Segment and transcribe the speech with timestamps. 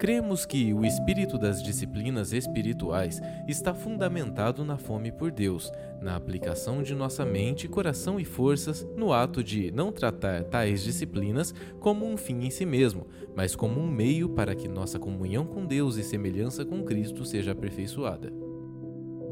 [0.00, 6.82] Cremos que o espírito das disciplinas espirituais está fundamentado na fome por Deus, na aplicação
[6.82, 12.16] de nossa mente, coração e forças no ato de não tratar tais disciplinas como um
[12.16, 16.02] fim em si mesmo, mas como um meio para que nossa comunhão com Deus e
[16.02, 18.32] semelhança com Cristo seja aperfeiçoada.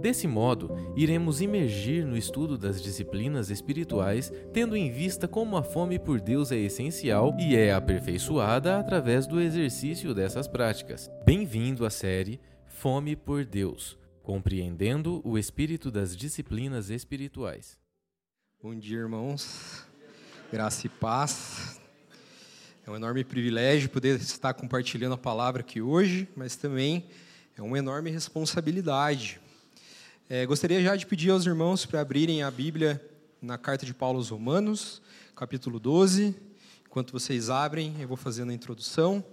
[0.00, 5.98] Desse modo, iremos imergir no estudo das disciplinas espirituais, tendo em vista como a fome
[5.98, 11.10] por Deus é essencial e é aperfeiçoada através do exercício dessas práticas.
[11.24, 17.76] Bem-vindo à série Fome por Deus Compreendendo o Espírito das Disciplinas Espirituais.
[18.62, 19.84] Bom dia, irmãos.
[20.52, 21.80] Graça e paz.
[22.86, 27.06] É um enorme privilégio poder estar compartilhando a palavra aqui hoje, mas também
[27.56, 29.40] é uma enorme responsabilidade
[30.30, 33.02] é, gostaria já de pedir aos irmãos para abrirem a Bíblia
[33.40, 35.00] na carta de Paulo aos Romanos,
[35.34, 36.36] capítulo 12.
[36.86, 39.24] Enquanto vocês abrem, eu vou fazendo a introdução.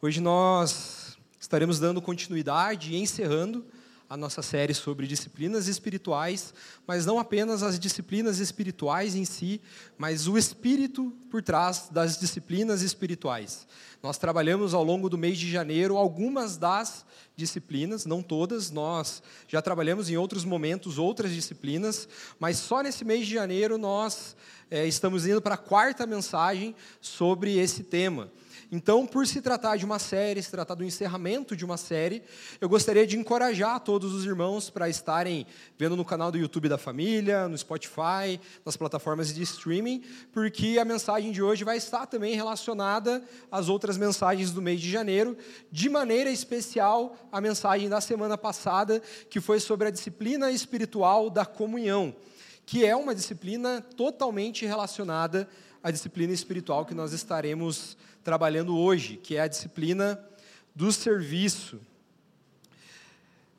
[0.00, 3.62] Hoje nós estaremos dando continuidade e encerrando
[4.08, 6.54] a nossa série sobre disciplinas espirituais,
[6.86, 9.60] mas não apenas as disciplinas espirituais em si,
[9.98, 13.66] mas o espírito por trás das disciplinas espirituais.
[14.02, 17.04] Nós trabalhamos ao longo do mês de janeiro algumas das
[17.36, 23.26] disciplinas, não todas, nós já trabalhamos em outros momentos outras disciplinas, mas só nesse mês
[23.26, 24.34] de janeiro nós
[24.70, 28.30] é, estamos indo para a quarta mensagem sobre esse tema.
[28.70, 32.22] Então, por se tratar de uma série, se tratar do encerramento de uma série,
[32.60, 35.46] eu gostaria de encorajar todos os irmãos para estarem
[35.78, 40.02] vendo no canal do YouTube da família, no Spotify, nas plataformas de streaming,
[40.32, 44.90] porque a mensagem de hoje vai estar também relacionada às outras mensagens do mês de
[44.90, 45.34] janeiro,
[45.72, 51.46] de maneira especial a mensagem da semana passada, que foi sobre a disciplina espiritual da
[51.46, 52.14] comunhão,
[52.66, 55.48] que é uma disciplina totalmente relacionada
[55.82, 60.22] à disciplina espiritual que nós estaremos trabalhando hoje, que é a disciplina
[60.74, 61.80] do serviço.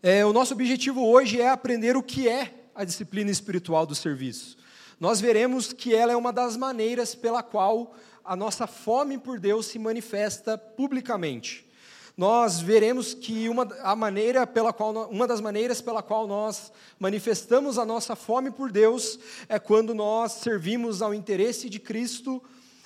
[0.01, 4.57] É, o nosso objetivo hoje é aprender o que é a disciplina espiritual do serviço.
[5.00, 9.66] Nós veremos que ela é uma das maneiras pela qual a nossa fome por Deus
[9.66, 11.67] se manifesta publicamente.
[12.16, 17.78] Nós veremos que uma, a maneira pela qual, uma das maneiras pela qual nós manifestamos
[17.78, 19.17] a nossa fome por Deus
[19.47, 22.44] é quando nós servimos ao interesse de Cristo,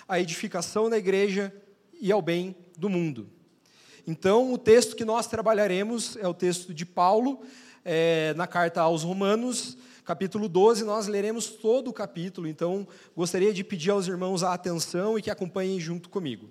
[0.07, 1.53] à edificação da igreja
[2.03, 3.29] e ao bem do mundo.
[4.05, 7.39] Então, o texto que nós trabalharemos é o texto de Paulo,
[7.85, 13.63] é, na carta aos Romanos, capítulo 12, nós leremos todo o capítulo, então gostaria de
[13.63, 16.49] pedir aos irmãos a atenção e que acompanhem junto comigo.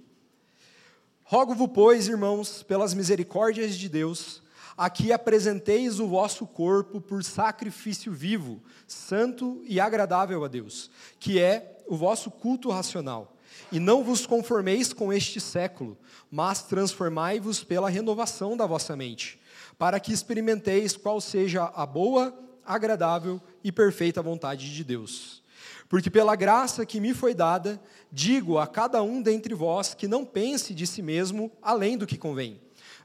[1.22, 4.42] Rogo-vos, pois, irmãos, pelas misericórdias de Deus,
[4.74, 11.84] aqui apresenteis o vosso corpo por sacrifício vivo, santo e agradável a Deus, que é
[11.86, 13.36] o vosso culto racional.
[13.72, 15.97] E não vos conformeis com este século,
[16.31, 19.41] mas transformai-vos pela renovação da vossa mente,
[19.78, 25.43] para que experimenteis qual seja a boa, agradável e perfeita vontade de Deus.
[25.88, 30.25] Porque pela graça que me foi dada, digo a cada um dentre vós que não
[30.25, 32.60] pense de si mesmo além do que convém.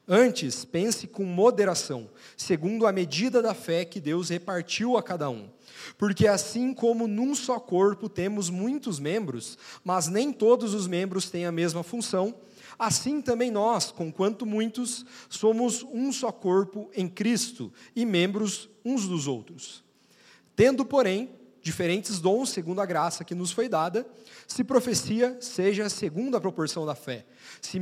[0.08, 5.50] Antes, pense com moderação, segundo a medida da fé que Deus repartiu a cada um.
[5.98, 11.46] Porque assim como num só corpo temos muitos membros, mas nem todos os membros têm
[11.46, 12.34] a mesma função,
[12.80, 19.28] assim também nós, conquanto muitos, somos um só corpo em Cristo e membros uns dos
[19.28, 19.84] outros.
[20.56, 21.30] Tendo, porém,
[21.68, 24.08] diferentes dons segundo a graça que nos foi dada,
[24.48, 27.26] se profecia, seja segundo a proporção da fé.
[27.62, 27.78] Se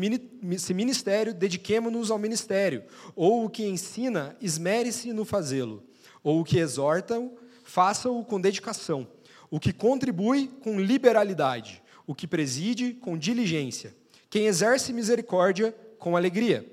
[0.73, 2.84] ministério, dediquemo-nos ao ministério.
[3.16, 5.84] Ou o que ensina, esmere-se no fazê-lo.
[6.23, 7.22] Ou o que exorta,
[7.63, 9.07] faça-o com dedicação.
[9.51, 11.84] O que contribui, com liberalidade.
[12.07, 13.96] O que preside, com diligência.
[14.31, 16.66] Quem exerce misericórdia, com alegria.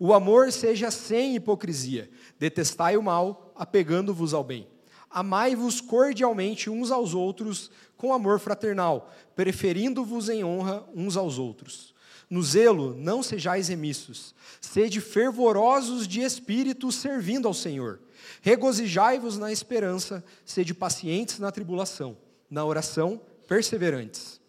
[0.00, 2.10] O amor seja sem hipocrisia.
[2.40, 4.66] Detestai o mal, apegando-vos ao bem.
[5.10, 11.92] Amai-vos cordialmente uns aos outros com amor fraternal, preferindo-vos em honra uns aos outros.
[12.30, 14.34] No zelo, não sejais remissos.
[14.60, 17.98] Sede fervorosos de espírito, servindo ao Senhor.
[18.40, 22.16] Regozijai-vos na esperança, sede pacientes na tribulação,
[22.48, 24.40] na oração, perseverantes.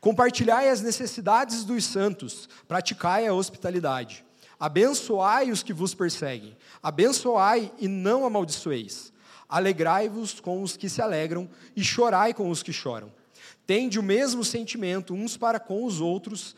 [0.00, 4.24] Compartilhai as necessidades dos santos, praticai a hospitalidade.
[4.58, 9.10] Abençoai os que vos perseguem, abençoai e não amaldiçoeis.
[9.50, 13.12] Alegrai-vos com os que se alegram e chorai com os que choram.
[13.66, 16.54] Tende o mesmo sentimento uns para com os outros,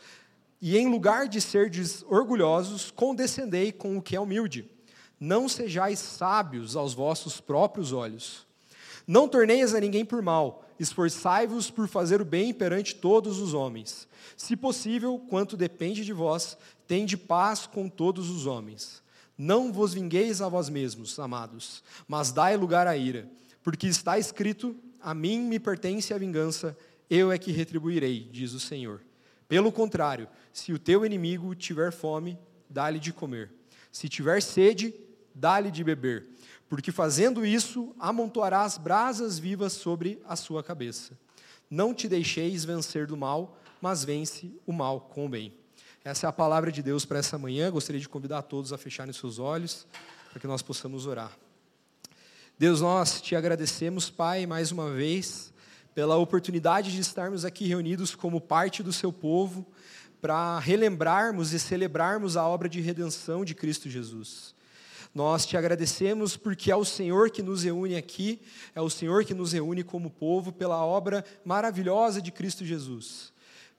[0.61, 4.69] e em lugar de serdes orgulhosos, condescendei com o que é humilde.
[5.19, 8.45] Não sejais sábios aos vossos próprios olhos.
[9.05, 14.07] Não torneis a ninguém por mal, esforçai-vos por fazer o bem perante todos os homens.
[14.37, 16.57] Se possível, quanto depende de vós,
[16.87, 19.03] tende paz com todos os homens.
[19.43, 23.29] Não vos vingueis a vós mesmos, amados, mas dai lugar à ira,
[23.61, 26.77] porque está escrito: A mim me pertence a vingança,
[27.09, 29.01] eu é que retribuirei, diz o Senhor.
[29.49, 33.51] Pelo contrário, se o teu inimigo tiver fome, dá-lhe de comer.
[33.91, 34.95] Se tiver sede,
[35.35, 36.25] dá-lhe de beber,
[36.69, 41.19] porque fazendo isso, amontoarás brasas vivas sobre a sua cabeça.
[41.69, 45.53] Não te deixeis vencer do mal, mas vence o mal com o bem.
[46.05, 47.71] Essa é a palavra de Deus para essa manhã.
[47.71, 49.87] Gostaria de convidar todos a fecharem seus olhos
[50.29, 51.31] para que nós possamos orar.
[52.59, 55.53] Deus, nós te agradecemos, Pai, mais uma vez,
[55.95, 59.65] pela oportunidade de estarmos aqui reunidos como parte do seu povo,
[60.21, 64.53] para relembrarmos e celebrarmos a obra de redenção de Cristo Jesus.
[65.15, 68.41] Nós te agradecemos porque é o Senhor que nos reúne aqui,
[68.75, 73.32] é o Senhor que nos reúne como povo pela obra maravilhosa de Cristo Jesus.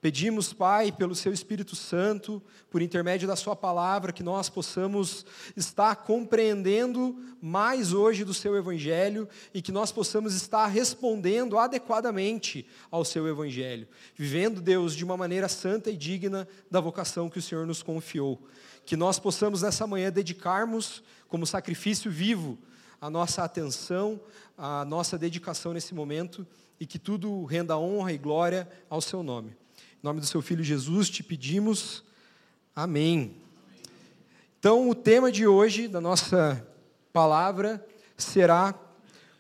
[0.05, 5.25] Pedimos, Pai, pelo Seu Espírito Santo, por intermédio da Sua palavra, que nós possamos
[5.57, 13.03] estar compreendendo mais hoje do Seu Evangelho e que nós possamos estar respondendo adequadamente ao
[13.03, 17.67] Seu Evangelho, vivendo, Deus, de uma maneira santa e digna da vocação que o Senhor
[17.67, 18.47] nos confiou.
[18.85, 22.59] Que nós possamos nessa manhã dedicarmos como sacrifício vivo
[23.01, 24.21] a nossa atenção,
[24.55, 26.47] a nossa dedicação nesse momento
[26.79, 29.64] e que tudo renda honra e glória ao Seu nome.
[30.05, 32.05] Em nome do seu filho Jesus te pedimos.
[32.77, 33.35] Amém.
[34.59, 36.63] Então, o tema de hoje da nossa
[37.11, 37.83] palavra
[38.15, 38.79] será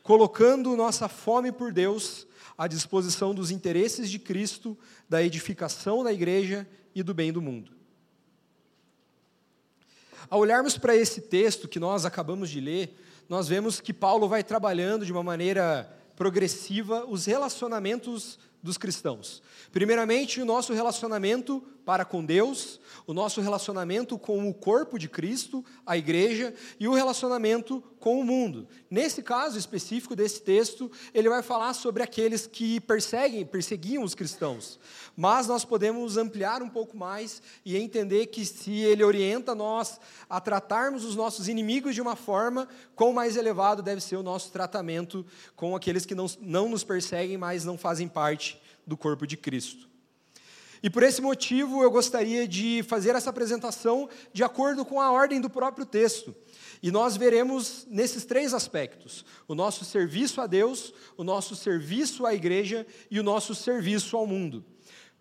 [0.03, 2.27] colocando nossa fome por Deus
[2.57, 4.75] à disposição dos interesses de Cristo,
[5.07, 7.71] da edificação da igreja e do bem do mundo.
[10.31, 14.43] Ao olharmos para esse texto que nós acabamos de ler, nós vemos que Paulo vai
[14.43, 19.43] trabalhando de uma maneira progressiva os relacionamentos dos cristãos.
[19.71, 25.65] Primeiramente, o nosso relacionamento para com Deus, o nosso relacionamento com o corpo de Cristo,
[25.85, 28.67] a igreja, e o relacionamento com o mundo.
[28.91, 34.79] Nesse caso específico desse texto, ele vai falar sobre aqueles que perseguem, perseguiam os cristãos.
[35.17, 40.41] Mas nós podemos ampliar um pouco mais e entender que se ele orienta nós a
[40.41, 45.25] tratarmos os nossos inimigos de uma forma, quão mais elevado deve ser o nosso tratamento
[45.57, 49.94] com aqueles que não, não nos perseguem, mas não fazem parte do corpo de Cristo.
[50.85, 55.41] E por esse motivo eu gostaria de fazer essa apresentação de acordo com a ordem
[55.41, 56.37] do próprio texto.
[56.83, 62.35] E nós veremos nesses três aspectos: o nosso serviço a Deus, o nosso serviço à
[62.35, 64.63] igreja e o nosso serviço ao mundo.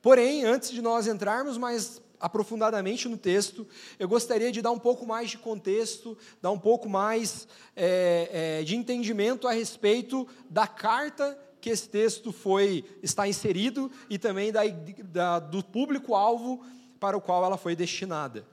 [0.01, 3.65] Porém, antes de nós entrarmos mais aprofundadamente no texto,
[3.97, 8.63] eu gostaria de dar um pouco mais de contexto, dar um pouco mais é, é,
[8.63, 14.63] de entendimento a respeito da carta que esse texto foi está inserido e também da,
[15.05, 16.61] da, do público-alvo
[16.99, 18.45] para o qual ela foi destinada.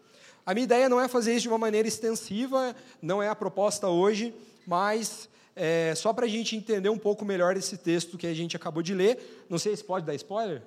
[0.46, 2.72] A minha ideia não é fazer isso de uma maneira extensiva,
[3.02, 4.32] não é a proposta hoje,
[4.64, 8.54] mas é, só para a gente entender um pouco melhor esse texto que a gente
[8.54, 9.44] acabou de ler.
[9.50, 10.62] Não sei se pode dar spoiler?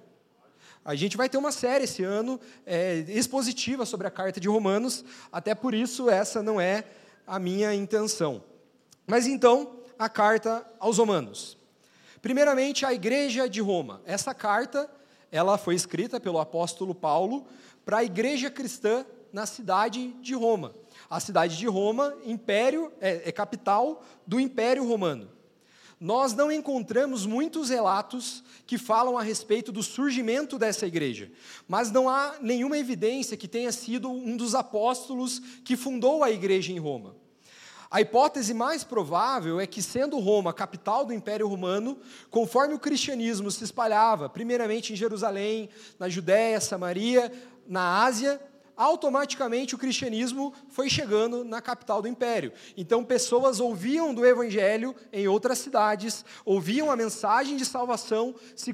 [0.84, 5.06] A gente vai ter uma série esse ano é, expositiva sobre a carta de Romanos,
[5.32, 6.84] até por isso essa não é
[7.26, 8.44] a minha intenção.
[9.08, 11.63] Mas então, a carta aos Romanos.
[12.24, 14.02] Primeiramente, a igreja de Roma.
[14.06, 14.90] Essa carta,
[15.30, 17.46] ela foi escrita pelo apóstolo Paulo
[17.84, 20.74] para a igreja cristã na cidade de Roma.
[21.10, 25.30] A cidade de Roma, império, é, é capital do Império Romano.
[26.00, 31.30] Nós não encontramos muitos relatos que falam a respeito do surgimento dessa igreja,
[31.68, 36.72] mas não há nenhuma evidência que tenha sido um dos apóstolos que fundou a igreja
[36.72, 37.22] em Roma.
[37.94, 42.00] A hipótese mais provável é que, sendo Roma a capital do Império Romano,
[42.32, 45.70] conforme o cristianismo se espalhava, primeiramente em Jerusalém,
[46.00, 47.32] na Judéia, Samaria,
[47.68, 48.42] na Ásia,
[48.76, 52.52] automaticamente o cristianismo foi chegando na capital do império.
[52.76, 58.74] Então, pessoas ouviam do evangelho em outras cidades, ouviam a mensagem de salvação, se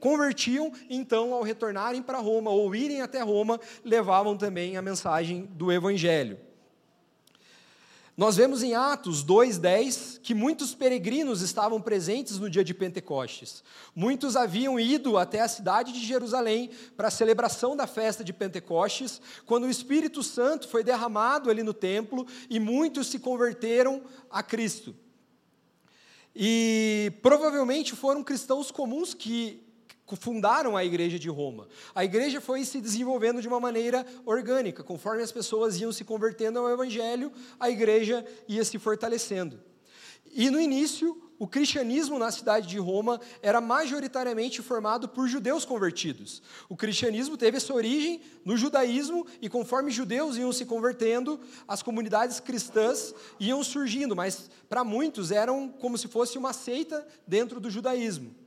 [0.00, 5.70] convertiam, então, ao retornarem para Roma ou irem até Roma, levavam também a mensagem do
[5.70, 6.45] evangelho.
[8.16, 13.62] Nós vemos em Atos 2:10 que muitos peregrinos estavam presentes no dia de Pentecostes.
[13.94, 19.20] Muitos haviam ido até a cidade de Jerusalém para a celebração da festa de Pentecostes,
[19.44, 24.96] quando o Espírito Santo foi derramado ali no templo e muitos se converteram a Cristo.
[26.34, 29.65] E provavelmente foram cristãos comuns que
[30.14, 31.66] fundaram a igreja de Roma.
[31.94, 36.60] A igreja foi se desenvolvendo de uma maneira orgânica, conforme as pessoas iam se convertendo
[36.60, 39.58] ao evangelho, a igreja ia se fortalecendo.
[40.30, 46.42] E no início, o cristianismo na cidade de Roma era majoritariamente formado por judeus convertidos.
[46.68, 52.40] O cristianismo teve essa origem no judaísmo e conforme judeus iam se convertendo, as comunidades
[52.40, 58.45] cristãs iam surgindo, mas para muitos eram como se fosse uma seita dentro do judaísmo.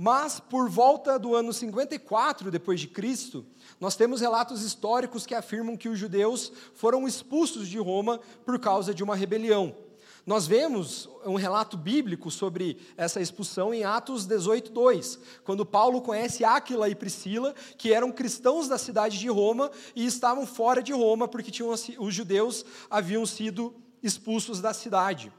[0.00, 3.44] Mas por volta do ano 54 depois de Cristo,
[3.80, 8.94] nós temos relatos históricos que afirmam que os judeus foram expulsos de Roma por causa
[8.94, 9.74] de uma rebelião.
[10.24, 16.44] Nós vemos um relato bíblico sobre essa expulsão em Atos 18, 2, quando Paulo conhece
[16.44, 21.26] Áquila e Priscila, que eram cristãos da cidade de Roma e estavam fora de Roma
[21.26, 25.32] porque tinham, os judeus haviam sido expulsos da cidade.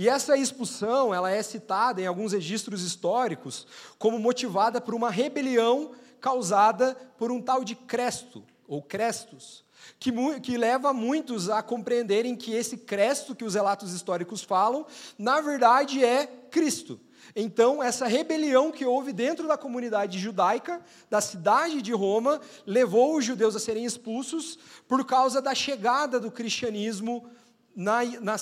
[0.00, 3.66] E essa expulsão, ela é citada em alguns registros históricos
[3.98, 9.62] como motivada por uma rebelião causada por um tal de Cresto, ou Crestos
[9.98, 14.86] que, que leva muitos a compreenderem que esse Cristo que os relatos históricos falam,
[15.18, 17.00] na verdade é Cristo.
[17.36, 23.24] Então, essa rebelião que houve dentro da comunidade judaica, da cidade de Roma, levou os
[23.24, 27.30] judeus a serem expulsos por causa da chegada do cristianismo
[27.74, 28.36] na, na,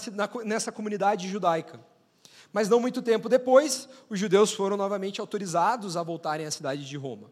[0.45, 1.81] nessa comunidade judaica.
[2.53, 6.97] Mas não muito tempo depois, os judeus foram novamente autorizados a voltarem à cidade de
[6.97, 7.31] Roma.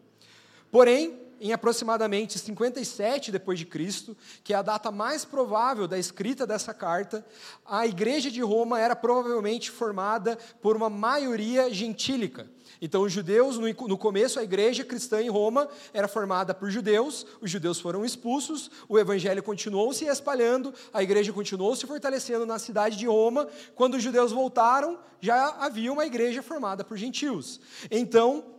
[0.71, 6.45] Porém, em aproximadamente 57 depois de Cristo, que é a data mais provável da escrita
[6.45, 7.25] dessa carta,
[7.65, 12.49] a igreja de Roma era provavelmente formada por uma maioria gentílica.
[12.81, 17.49] Então, os judeus, no começo, a igreja cristã em Roma era formada por judeus, os
[17.49, 22.97] judeus foram expulsos, o evangelho continuou se espalhando, a igreja continuou se fortalecendo na cidade
[22.97, 23.47] de Roma.
[23.75, 27.59] Quando os judeus voltaram, já havia uma igreja formada por gentios.
[27.89, 28.56] Então,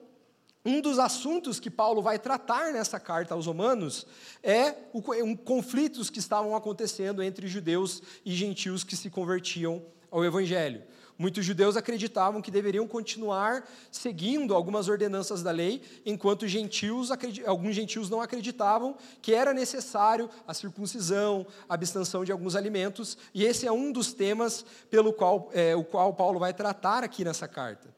[0.64, 4.06] um dos assuntos que Paulo vai tratar nessa carta aos Romanos
[4.42, 10.82] é um conflitos que estavam acontecendo entre judeus e gentios que se convertiam ao Evangelho.
[11.18, 17.10] Muitos judeus acreditavam que deveriam continuar seguindo algumas ordenanças da lei, enquanto gentios,
[17.44, 23.44] alguns gentios não acreditavam que era necessário a circuncisão, a abstenção de alguns alimentos, e
[23.44, 27.48] esse é um dos temas pelo qual, é, o qual Paulo vai tratar aqui nessa
[27.48, 27.97] carta.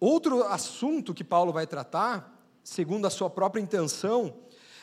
[0.00, 4.34] Outro assunto que Paulo vai tratar, segundo a sua própria intenção,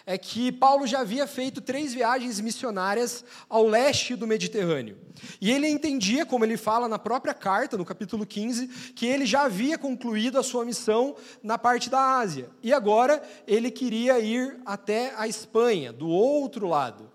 [0.05, 4.97] é que Paulo já havia feito três viagens missionárias ao leste do Mediterrâneo.
[5.41, 9.41] E ele entendia, como ele fala na própria carta, no capítulo 15, que ele já
[9.41, 12.49] havia concluído a sua missão na parte da Ásia.
[12.63, 17.11] E agora ele queria ir até a Espanha, do outro lado.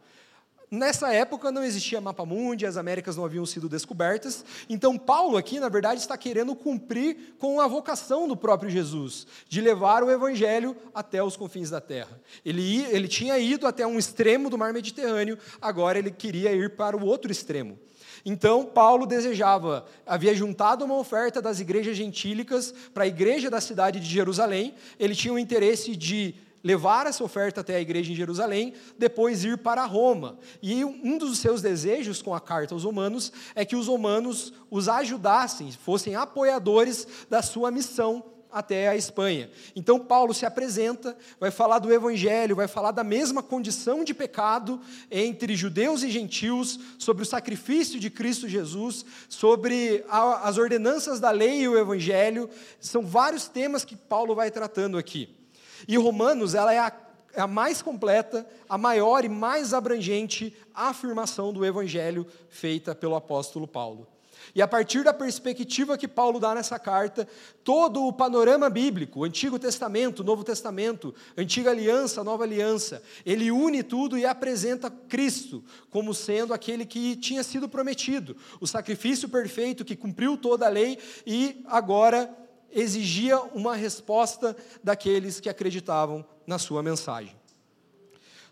[0.74, 4.42] Nessa época não existia mapa mundi, as Américas não haviam sido descobertas.
[4.70, 9.60] Então Paulo aqui, na verdade, está querendo cumprir com a vocação do próprio Jesus, de
[9.60, 12.18] levar o evangelho até os confins da terra.
[12.42, 16.96] Ele, ele tinha ido até um extremo do mar Mediterrâneo, agora ele queria ir para
[16.96, 17.78] o outro extremo.
[18.24, 24.00] Então, Paulo desejava, havia juntado uma oferta das igrejas gentílicas para a igreja da cidade
[24.00, 28.74] de Jerusalém, ele tinha o interesse de levar essa oferta até a igreja em Jerusalém,
[28.98, 30.38] depois ir para Roma.
[30.62, 34.88] E um dos seus desejos com a carta aos romanos é que os romanos os
[34.88, 39.50] ajudassem, fossem apoiadores da sua missão até a Espanha.
[39.74, 44.78] Então Paulo se apresenta, vai falar do evangelho, vai falar da mesma condição de pecado
[45.10, 51.30] entre judeus e gentios, sobre o sacrifício de Cristo Jesus, sobre a, as ordenanças da
[51.30, 52.48] lei e o evangelho.
[52.78, 55.41] São vários temas que Paulo vai tratando aqui.
[55.86, 56.92] E Romanos, ela é a,
[57.34, 63.66] é a mais completa, a maior e mais abrangente afirmação do evangelho feita pelo apóstolo
[63.66, 64.06] Paulo.
[64.54, 67.26] E a partir da perspectiva que Paulo dá nessa carta,
[67.64, 74.18] todo o panorama bíblico, Antigo Testamento, Novo Testamento, Antiga Aliança, Nova Aliança, ele une tudo
[74.18, 80.36] e apresenta Cristo como sendo aquele que tinha sido prometido, o sacrifício perfeito que cumpriu
[80.36, 82.41] toda a lei e agora
[82.72, 87.34] exigia uma resposta daqueles que acreditavam na sua mensagem.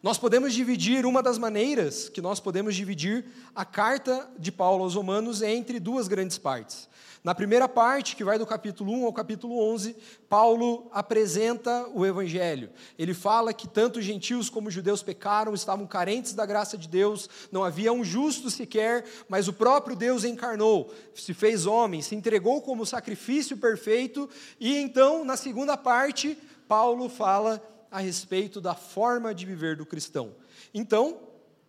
[0.02, 3.24] Nós podemos dividir, uma das maneiras que nós podemos dividir
[3.54, 6.88] a carta de Paulo aos Romanos é entre duas grandes partes.
[7.22, 9.94] Na primeira parte, que vai do capítulo 1 ao capítulo 11,
[10.26, 12.70] Paulo apresenta o evangelho.
[12.98, 17.62] Ele fala que tanto gentios como judeus pecaram, estavam carentes da graça de Deus, não
[17.62, 22.86] havia um justo sequer, mas o próprio Deus encarnou, se fez homem, se entregou como
[22.86, 24.26] sacrifício perfeito,
[24.58, 30.34] e então, na segunda parte, Paulo fala a respeito da forma de viver do cristão.
[30.72, 31.18] Então,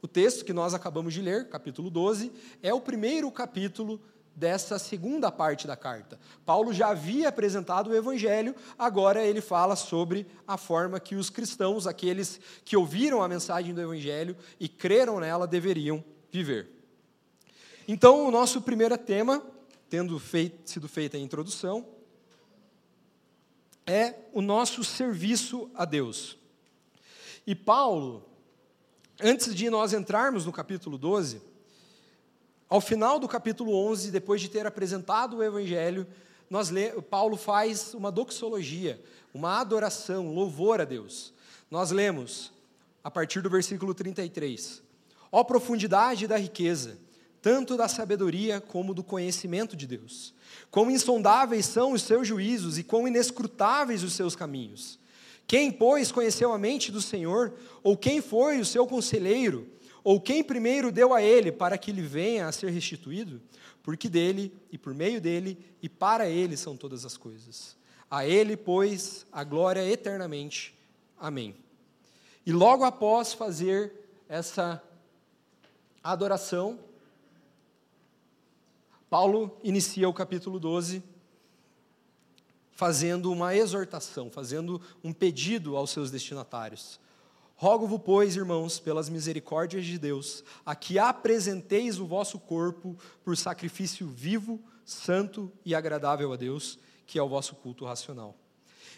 [0.02, 2.32] o texto que nós acabamos de ler, capítulo 12,
[2.64, 4.00] é o primeiro capítulo
[4.36, 6.20] dessa segunda parte da carta.
[6.46, 11.86] Paulo já havia apresentado o evangelho, agora ele fala sobre a forma que os cristãos,
[11.86, 16.70] aqueles que ouviram a mensagem do evangelho e creram nela, deveriam viver.
[17.88, 19.44] Então, o nosso primeiro tema
[19.92, 21.86] tendo feito, sido feita a introdução,
[23.86, 26.38] é o nosso serviço a Deus.
[27.46, 28.26] E Paulo,
[29.22, 31.42] antes de nós entrarmos no capítulo 12,
[32.72, 36.08] ao final do capítulo 11, depois de ter apresentado o Evangelho,
[36.50, 38.98] nós lê, Paulo faz uma doxologia,
[39.34, 41.34] uma adoração, louvor a Deus.
[41.70, 42.50] Nós lemos,
[43.04, 44.82] a partir do versículo 33,
[45.30, 46.98] Ó profundidade da riqueza,
[47.42, 50.34] tanto da sabedoria como do conhecimento de Deus.
[50.70, 54.98] Quão insondáveis são os seus juízos e quão inescrutáveis os seus caminhos.
[55.46, 59.68] Quem, pois, conheceu a mente do Senhor, ou quem foi o seu conselheiro,
[60.04, 63.42] ou quem primeiro deu a ele para que ele venha a ser restituído?
[63.84, 67.76] Porque dele, e por meio dele, e para ele são todas as coisas.
[68.10, 70.76] A ele, pois, a glória eternamente.
[71.20, 71.56] Amém.
[72.46, 73.94] E logo após fazer
[74.28, 74.82] essa
[76.04, 76.80] adoração,
[79.10, 81.04] Paulo inicia o capítulo 12
[82.72, 87.00] fazendo uma exortação, fazendo um pedido aos seus destinatários.
[87.62, 94.08] Rogo-vos, pois, irmãos, pelas misericórdias de Deus, a que apresenteis o vosso corpo por sacrifício
[94.08, 98.36] vivo, santo e agradável a Deus, que é o vosso culto racional.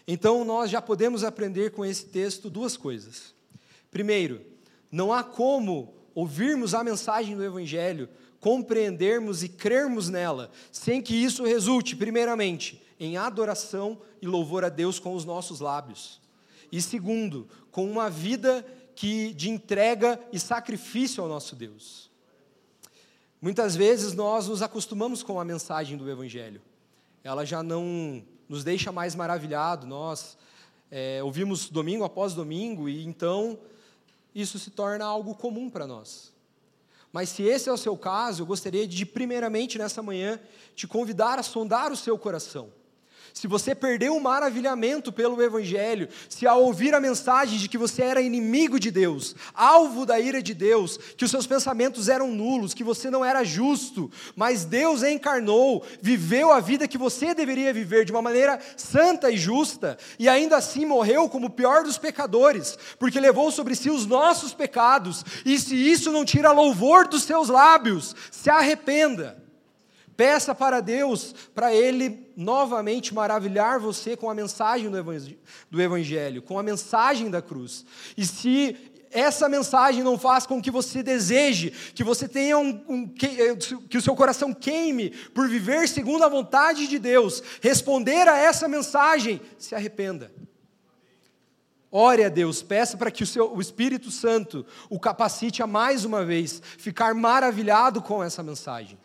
[0.08, 3.34] Então, nós já podemos aprender com esse texto duas coisas.
[3.90, 4.40] Primeiro,
[4.90, 8.08] não há como ouvirmos a mensagem do Evangelho,
[8.40, 14.98] compreendermos e crermos nela, sem que isso resulte, primeiramente, em adoração e louvor a Deus
[14.98, 16.23] com os nossos lábios.
[16.74, 18.66] E segundo, com uma vida
[18.96, 22.10] que de entrega e sacrifício ao nosso Deus.
[23.40, 26.60] Muitas vezes nós nos acostumamos com a mensagem do Evangelho.
[27.22, 29.86] Ela já não nos deixa mais maravilhado.
[29.86, 30.36] Nós
[30.90, 33.56] é, ouvimos domingo após domingo e então
[34.34, 36.32] isso se torna algo comum para nós.
[37.12, 40.40] Mas se esse é o seu caso, eu gostaria de, primeiramente nessa manhã,
[40.74, 42.72] te convidar a sondar o seu coração
[43.32, 48.02] se você perdeu o maravilhamento pelo Evangelho, se ao ouvir a mensagem de que você
[48.02, 52.74] era inimigo de Deus, alvo da ira de Deus, que os seus pensamentos eram nulos,
[52.74, 58.04] que você não era justo, mas Deus encarnou, viveu a vida que você deveria viver
[58.04, 62.78] de uma maneira santa e justa, e ainda assim morreu como o pior dos pecadores,
[62.98, 67.48] porque levou sobre si os nossos pecados, e se isso não tira louvor dos seus
[67.48, 69.43] lábios, se arrependa.
[70.16, 74.90] Peça para Deus, para Ele novamente maravilhar você com a mensagem
[75.70, 77.84] do Evangelho, com a mensagem da cruz.
[78.16, 78.76] E se
[79.10, 83.56] essa mensagem não faz com que você deseje, que você tenha um, um que, eh,
[83.88, 88.66] que o seu coração queime por viver segundo a vontade de Deus, responder a essa
[88.66, 90.32] mensagem, se arrependa.
[91.92, 96.04] Ore a Deus, peça para que o, seu, o Espírito Santo o capacite a mais
[96.04, 98.98] uma vez ficar maravilhado com essa mensagem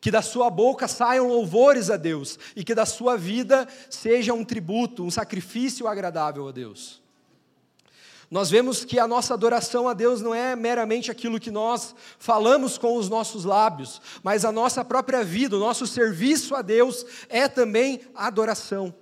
[0.00, 4.44] que da sua boca saiam louvores a Deus e que da sua vida seja um
[4.44, 7.02] tributo, um sacrifício agradável a Deus.
[8.30, 12.76] Nós vemos que a nossa adoração a Deus não é meramente aquilo que nós falamos
[12.76, 17.48] com os nossos lábios, mas a nossa própria vida, o nosso serviço a Deus é
[17.48, 18.94] também adoração.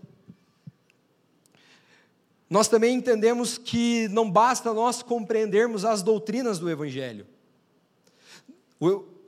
[2.49, 7.27] Nós também entendemos que não basta nós compreendermos as doutrinas do Evangelho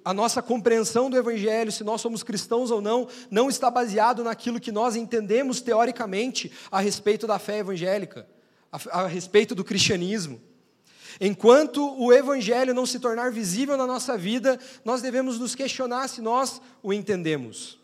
[0.08, 4.58] a nossa compreensão do Evangelho, se nós somos cristãos ou não, não está baseado naquilo
[4.58, 8.26] que nós entendemos teoricamente a respeito da fé evangélica,
[8.72, 10.40] a, a respeito do cristianismo.
[11.20, 16.22] Enquanto o Evangelho não se tornar visível na nossa vida, nós devemos nos questionar se
[16.22, 17.78] nós o entendemos.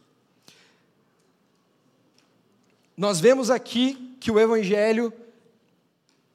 [2.97, 5.13] Nós vemos aqui que o Evangelho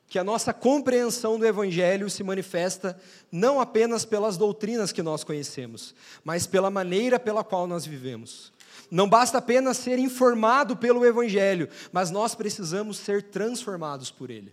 [0.10, 3.00] que a nossa compreensão do Evangelho se manifesta
[3.32, 5.94] não apenas pelas doutrinas que nós conhecemos,
[6.24, 8.52] mas pela maneira pela qual nós vivemos.
[8.90, 14.52] Não basta apenas ser informado pelo Evangelho, mas nós precisamos ser transformados por ele.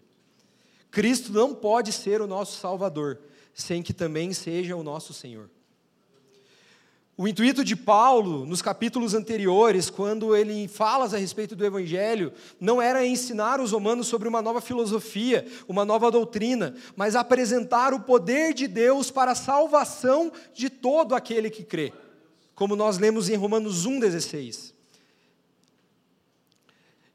[0.90, 3.19] Cristo não pode ser o nosso Salvador,
[3.55, 5.49] sem que também seja o nosso Senhor.
[7.18, 12.81] O intuito de Paulo, nos capítulos anteriores, quando ele fala a respeito do Evangelho, não
[12.81, 18.52] era ensinar os romanos sobre uma nova filosofia, uma nova doutrina, mas apresentar o poder
[18.52, 21.90] de Deus para a salvação de todo aquele que crê,
[22.55, 24.74] como nós lemos em Romanos 1,16.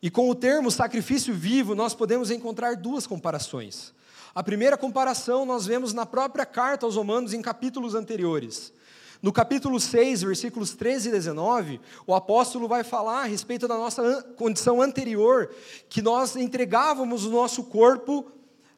[0.01, 3.93] E com o termo sacrifício vivo, nós podemos encontrar duas comparações.
[4.33, 8.73] A primeira comparação nós vemos na própria carta aos Romanos, em capítulos anteriores.
[9.21, 14.23] No capítulo 6, versículos 13 e 19, o apóstolo vai falar a respeito da nossa
[14.35, 15.53] condição anterior,
[15.87, 18.31] que nós entregávamos o nosso corpo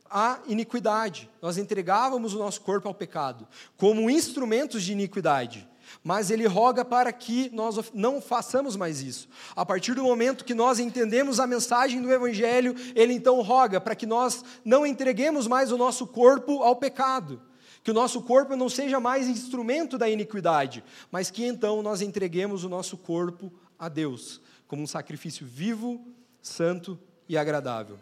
[0.10, 5.68] à iniquidade, nós entregávamos o nosso corpo ao pecado, como instrumentos de iniquidade.
[6.04, 9.30] mas ele roga para que nós não façamos mais isso.
[9.56, 13.96] A partir do momento que nós entendemos a mensagem do Evangelho, ele então roga para
[13.96, 17.42] que nós não entreguemos mais o nosso corpo ao pecado,
[17.84, 22.64] que o nosso corpo não seja mais instrumento da iniquidade, mas que então nós entreguemos
[22.64, 26.06] o nosso corpo a Deus, como um sacrifício vivo,
[26.42, 28.00] santo e agradável.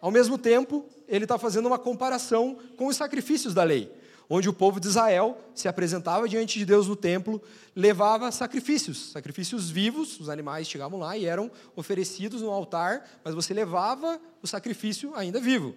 [0.00, 3.92] Ao mesmo tempo, ele está fazendo uma comparação com os sacrifícios da lei
[4.32, 7.42] onde o povo de Israel se apresentava diante de Deus no templo,
[7.74, 13.52] levava sacrifícios, sacrifícios vivos, os animais chegavam lá e eram oferecidos no altar, mas você
[13.52, 15.74] levava o sacrifício ainda vivo.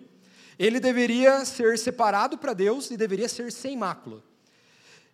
[0.58, 4.24] Ele deveria ser separado para Deus e deveria ser sem mácula.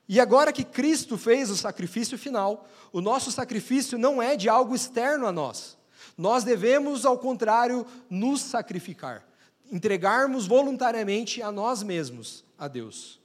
[0.07, 4.75] E agora que Cristo fez o sacrifício final, o nosso sacrifício não é de algo
[4.75, 5.77] externo a nós.
[6.17, 9.23] Nós devemos, ao contrário, nos sacrificar,
[9.71, 13.19] entregarmos voluntariamente a nós mesmos a Deus.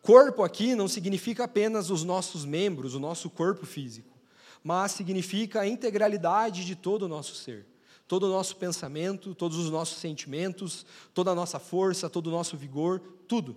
[0.00, 4.16] Corpo aqui não significa apenas os nossos membros, o nosso corpo físico,
[4.64, 7.66] mas significa a integralidade de todo o nosso ser.
[8.10, 12.56] Todo o nosso pensamento, todos os nossos sentimentos, toda a nossa força, todo o nosso
[12.56, 13.54] vigor, tudo.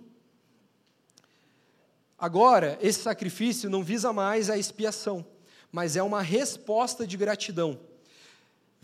[2.16, 5.26] Agora, esse sacrifício não visa mais a expiação,
[5.72, 7.80] mas é uma resposta de gratidão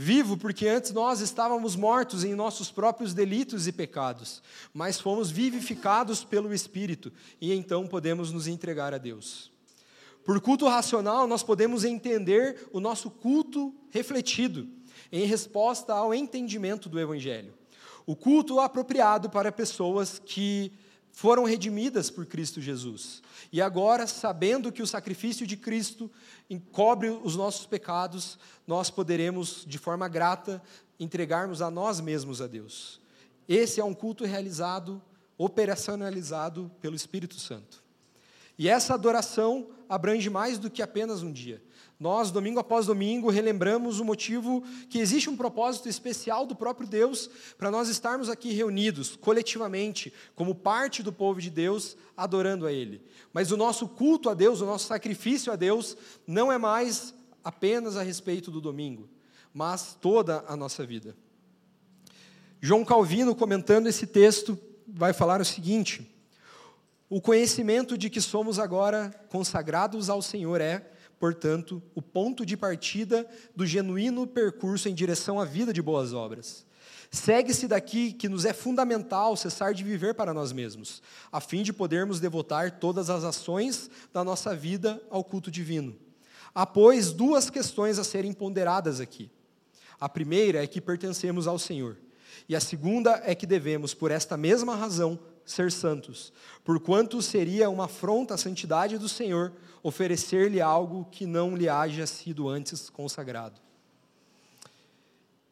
[0.02, 6.24] Vivo porque antes nós estávamos mortos em nossos próprios delitos e pecados, mas fomos vivificados
[6.24, 9.52] pelo Espírito e então podemos nos entregar a Deus.
[10.24, 14.66] Por culto racional, nós podemos entender o nosso culto refletido
[15.12, 17.52] em resposta ao entendimento do Evangelho.
[18.06, 20.72] O culto apropriado para pessoas que
[21.12, 23.22] foram redimidas por Cristo Jesus.
[23.52, 26.10] E agora, sabendo que o sacrifício de Cristo
[26.48, 30.62] encobre os nossos pecados, nós poderemos, de forma grata,
[30.98, 33.00] entregarmos a nós mesmos a Deus.
[33.48, 35.02] Esse é um culto realizado,
[35.36, 37.82] operacionalizado pelo Espírito Santo.
[38.58, 41.62] E essa adoração abrange mais do que apenas um dia.
[42.00, 47.28] Nós, domingo após domingo, relembramos o motivo que existe um propósito especial do próprio Deus
[47.58, 53.02] para nós estarmos aqui reunidos, coletivamente, como parte do povo de Deus, adorando a Ele.
[53.34, 55.94] Mas o nosso culto a Deus, o nosso sacrifício a Deus,
[56.26, 57.12] não é mais
[57.44, 59.06] apenas a respeito do domingo,
[59.52, 61.14] mas toda a nossa vida.
[62.62, 64.58] João Calvino, comentando esse texto,
[64.88, 66.10] vai falar o seguinte:
[67.10, 73.28] o conhecimento de que somos agora consagrados ao Senhor é portanto, o ponto de partida
[73.54, 76.66] do genuíno percurso em direção à vida de boas obras.
[77.10, 81.74] Segue-se daqui que nos é fundamental cessar de viver para nós mesmos, a fim de
[81.74, 85.94] podermos devotar todas as ações da nossa vida ao culto divino.
[86.54, 89.30] Há, pois, duas questões a serem ponderadas aqui.
[90.00, 91.98] A primeira é que pertencemos ao Senhor,
[92.48, 95.18] e a segunda é que devemos, por esta mesma razão,
[95.50, 96.32] ser santos,
[96.64, 102.48] porquanto seria uma afronta à santidade do Senhor oferecer-lhe algo que não lhe haja sido
[102.48, 103.60] antes consagrado.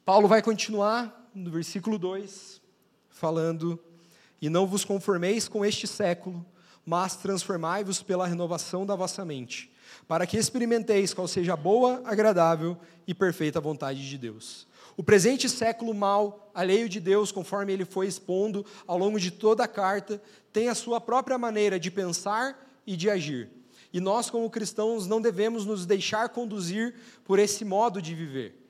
[0.05, 2.61] Paulo vai continuar no versículo 2,
[3.11, 3.79] falando:
[4.41, 6.45] E não vos conformeis com este século,
[6.85, 9.71] mas transformai-vos pela renovação da vossa mente,
[10.07, 14.67] para que experimenteis qual seja a boa, agradável e perfeita vontade de Deus.
[14.99, 19.63] O presente século mal, alheio de Deus, conforme ele foi expondo ao longo de toda
[19.63, 20.21] a carta,
[20.53, 23.49] tem a sua própria maneira de pensar e de agir.
[23.93, 28.61] E nós, como cristãos, não devemos nos deixar conduzir por esse modo de viver.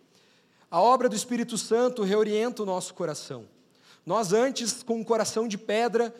[0.71, 3.47] A obra do Espírito Santo reorienta o nosso coração.
[4.05, 6.14] Nós, antes, com um coração de pedra,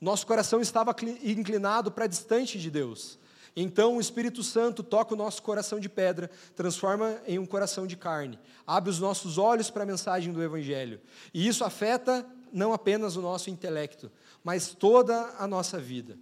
[0.00, 3.16] nosso coração estava inclinado para distante de Deus.
[3.56, 7.96] Então o Espírito Santo toca o nosso coração de pedra, transforma em um coração de
[7.96, 11.00] carne, abre os nossos olhos para a mensagem do Evangelho.
[11.32, 14.12] E isso afeta não apenas o nosso intelecto,
[14.44, 16.18] mas toda a nossa vida.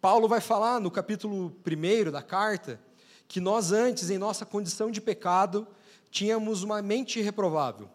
[0.00, 2.80] Paulo vai falar no capítulo 1 da carta
[3.26, 5.66] que nós antes, em nossa condição de pecado,
[6.10, 7.88] tínhamos uma mente reprovável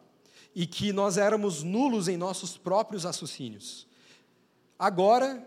[0.56, 3.88] e que nós éramos nulos em nossos próprios raciocínios.
[4.80, 5.46] Agora,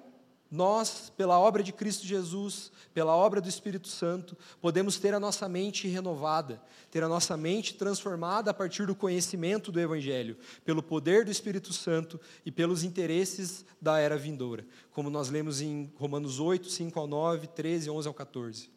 [0.50, 5.48] nós, pela obra de Cristo Jesus, pela obra do Espírito Santo, podemos ter a nossa
[5.48, 6.60] mente renovada,
[6.90, 11.72] ter a nossa mente transformada a partir do conhecimento do Evangelho, pelo poder do Espírito
[11.72, 17.06] Santo e pelos interesses da era vindoura, como nós lemos em Romanos 8, 5 ao
[17.06, 18.70] 9, 13, 11 ao 14.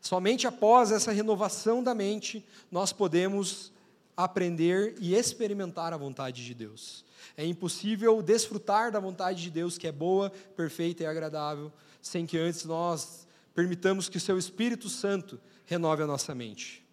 [0.00, 3.70] Somente após essa renovação da mente, nós podemos
[4.16, 7.04] aprender e experimentar a vontade de Deus.
[7.36, 12.38] É impossível desfrutar da vontade de Deus, que é boa, perfeita e agradável, sem que
[12.38, 16.86] antes nós permitamos que o seu Espírito Santo renove a nossa mente.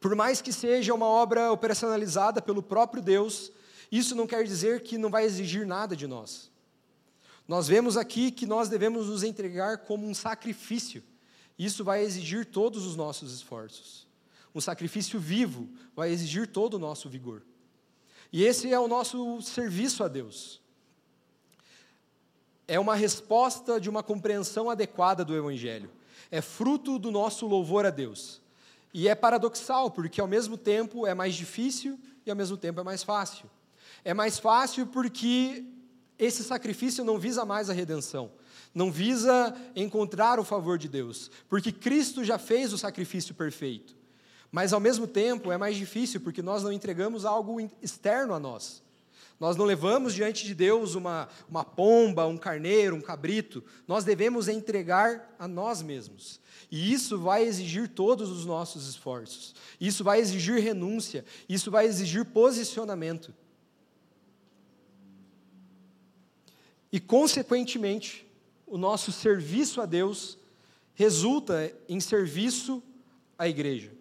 [0.00, 3.50] Por mais que seja uma obra operacionalizada pelo próprio Deus,
[3.90, 6.50] isso não quer dizer que não vai exigir nada de nós.
[7.46, 11.02] Nós vemos aqui que nós devemos nos entregar como um sacrifício.
[11.58, 14.06] Isso vai exigir todos os nossos esforços.
[14.54, 17.42] Um sacrifício vivo vai exigir todo o nosso vigor.
[18.32, 20.60] E esse é o nosso serviço a Deus.
[22.68, 25.90] É uma resposta de uma compreensão adequada do Evangelho.
[26.30, 28.40] É fruto do nosso louvor a Deus.
[28.92, 32.82] E é paradoxal, porque ao mesmo tempo é mais difícil e ao mesmo tempo é
[32.82, 33.48] mais fácil.
[34.04, 35.64] É mais fácil porque
[36.18, 38.32] esse sacrifício não visa mais a redenção,
[38.74, 43.94] não visa encontrar o favor de Deus, porque Cristo já fez o sacrifício perfeito.
[44.50, 48.82] Mas ao mesmo tempo é mais difícil porque nós não entregamos algo externo a nós.
[49.38, 53.62] Nós não levamos diante de Deus uma, uma pomba, um carneiro, um cabrito.
[53.86, 56.40] Nós devemos entregar a nós mesmos.
[56.70, 59.54] E isso vai exigir todos os nossos esforços.
[59.78, 61.24] Isso vai exigir renúncia.
[61.48, 63.34] Isso vai exigir posicionamento.
[66.90, 68.26] E, consequentemente,
[68.66, 70.38] o nosso serviço a Deus
[70.94, 72.82] resulta em serviço
[73.38, 73.95] à igreja.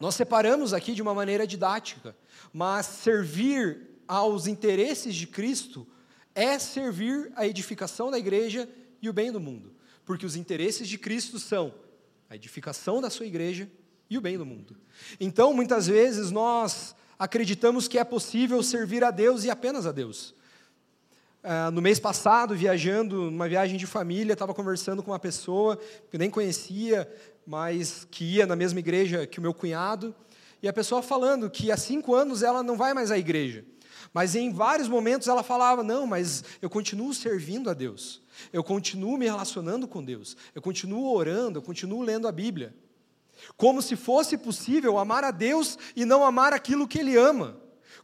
[0.00, 2.16] Nós separamos aqui de uma maneira didática,
[2.54, 5.86] mas servir aos interesses de Cristo
[6.34, 8.66] é servir à edificação da igreja
[9.02, 9.74] e o bem do mundo,
[10.06, 11.74] porque os interesses de Cristo são
[12.30, 13.70] a edificação da sua igreja
[14.08, 14.74] e o bem do mundo.
[15.20, 20.34] Então, muitas vezes nós acreditamos que é possível servir a Deus e apenas a Deus.
[21.42, 25.78] Uh, no mês passado, viajando, numa viagem de família, estava conversando com uma pessoa
[26.10, 27.10] que eu nem conhecia,
[27.46, 30.14] mas que ia na mesma igreja que o meu cunhado,
[30.62, 33.64] e a pessoa falando que há cinco anos ela não vai mais à igreja.
[34.12, 38.20] Mas em vários momentos ela falava: não, mas eu continuo servindo a Deus,
[38.52, 42.74] eu continuo me relacionando com Deus, eu continuo orando, eu continuo lendo a Bíblia.
[43.56, 47.56] Como se fosse possível amar a Deus e não amar aquilo que Ele ama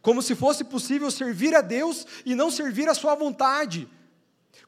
[0.07, 3.89] como se fosse possível servir a Deus e não servir a sua vontade,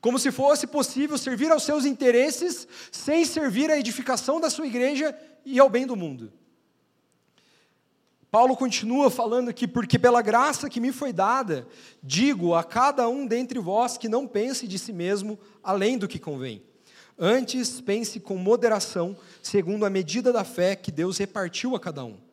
[0.00, 5.16] como se fosse possível servir aos seus interesses sem servir à edificação da sua igreja
[5.44, 6.32] e ao bem do mundo.
[8.32, 11.68] Paulo continua falando que, porque pela graça que me foi dada,
[12.02, 16.18] digo a cada um dentre vós que não pense de si mesmo além do que
[16.18, 16.64] convém.
[17.16, 22.26] Antes, pense com moderação, segundo a medida da fé que Deus repartiu a cada um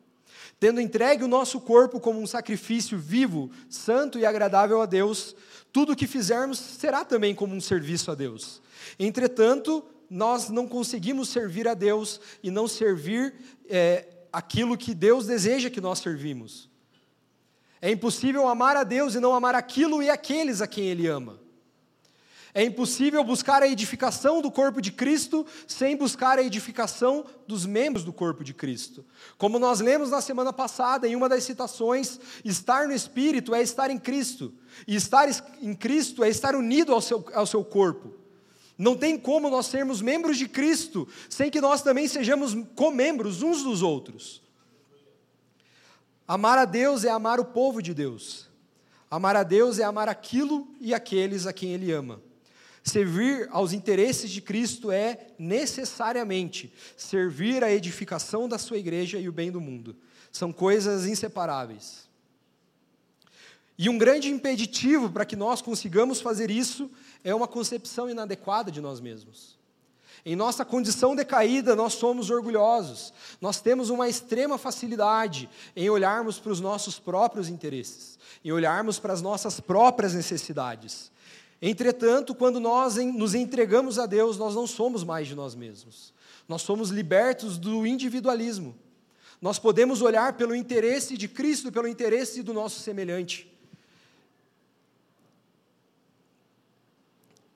[0.58, 5.36] tendo entregue o nosso corpo como um sacrifício vivo, santo e agradável a Deus,
[5.72, 8.62] tudo o que fizermos será também como um serviço a Deus.
[8.98, 13.34] Entretanto, nós não conseguimos servir a Deus e não servir
[13.68, 16.70] é, aquilo que Deus deseja que nós servimos.
[17.80, 21.38] É impossível amar a Deus e não amar aquilo e aqueles a quem Ele ama.
[22.56, 28.02] É impossível buscar a edificação do corpo de Cristo sem buscar a edificação dos membros
[28.02, 29.04] do corpo de Cristo.
[29.36, 33.90] Como nós lemos na semana passada, em uma das citações, estar no Espírito é estar
[33.90, 34.54] em Cristo,
[34.88, 35.28] e estar
[35.60, 38.14] em Cristo é estar unido ao seu, ao seu corpo.
[38.78, 43.62] Não tem como nós sermos membros de Cristo sem que nós também sejamos comembros uns
[43.62, 44.40] dos outros.
[46.26, 48.48] Amar a Deus é amar o povo de Deus.
[49.10, 52.24] Amar a Deus é amar aquilo e aqueles a quem Ele ama.
[52.86, 59.32] Servir aos interesses de Cristo é necessariamente servir à edificação da sua igreja e o
[59.32, 59.96] bem do mundo.
[60.30, 62.08] São coisas inseparáveis.
[63.76, 66.88] E um grande impeditivo para que nós consigamos fazer isso
[67.24, 69.58] é uma concepção inadequada de nós mesmos.
[70.24, 76.52] Em nossa condição decaída, nós somos orgulhosos, nós temos uma extrema facilidade em olharmos para
[76.52, 81.10] os nossos próprios interesses, em olharmos para as nossas próprias necessidades.
[81.60, 86.12] Entretanto, quando nós nos entregamos a Deus, nós não somos mais de nós mesmos.
[86.48, 88.76] Nós somos libertos do individualismo.
[89.40, 93.52] Nós podemos olhar pelo interesse de Cristo, pelo interesse do nosso semelhante.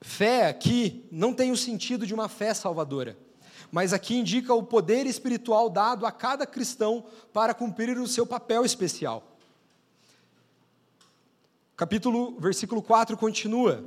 [0.00, 3.18] Fé aqui não tem o sentido de uma fé salvadora,
[3.70, 8.64] mas aqui indica o poder espiritual dado a cada cristão para cumprir o seu papel
[8.64, 9.29] especial.
[11.80, 13.82] Capítulo, versículo 4 continua: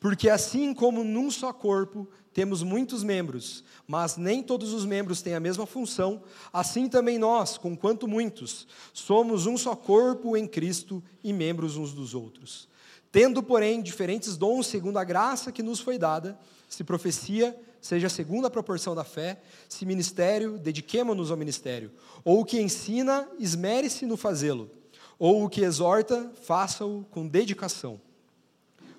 [0.00, 5.34] Porque assim como num só corpo temos muitos membros, mas nem todos os membros têm
[5.34, 11.04] a mesma função, assim também nós, com quanto muitos, somos um só corpo em Cristo
[11.22, 12.66] e membros uns dos outros.
[13.12, 16.38] Tendo, porém, diferentes dons segundo a graça que nos foi dada,
[16.70, 21.92] se profecia, seja segundo a proporção da fé, se ministério, dediquemo-nos ao ministério,
[22.24, 24.79] ou o que ensina, esmere-se no fazê-lo
[25.20, 28.00] ou o que exorta, faça-o com dedicação.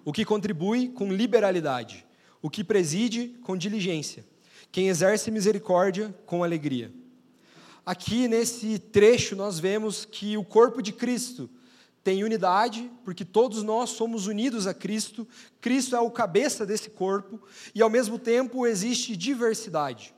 [0.05, 2.05] O que contribui, com liberalidade.
[2.43, 4.23] O que preside, com diligência.
[4.71, 6.93] Quem exerce misericórdia, com alegria.
[7.83, 11.49] Aqui nesse trecho nós vemos que o corpo de Cristo
[12.03, 15.27] tem unidade, porque todos nós somos unidos a Cristo,
[15.59, 17.41] Cristo é o cabeça desse corpo,
[17.73, 20.13] e ao mesmo tempo existe diversidade.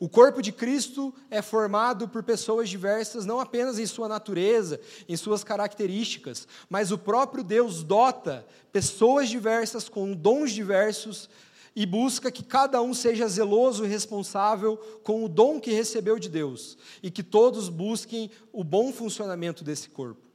[0.00, 5.14] O corpo de Cristo é formado por pessoas diversas, não apenas em sua natureza, em
[5.14, 11.28] suas características, mas o próprio Deus dota pessoas diversas com dons diversos
[11.76, 16.30] e busca que cada um seja zeloso e responsável com o dom que recebeu de
[16.30, 20.29] Deus e que todos busquem o bom funcionamento desse corpo.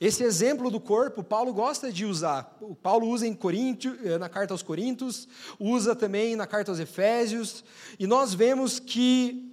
[0.00, 2.56] Esse exemplo do corpo, Paulo gosta de usar.
[2.60, 5.26] O Paulo usa em Coríntio, eh, na carta aos Coríntios,
[5.58, 7.64] usa também na carta aos Efésios,
[7.98, 9.52] e nós vemos que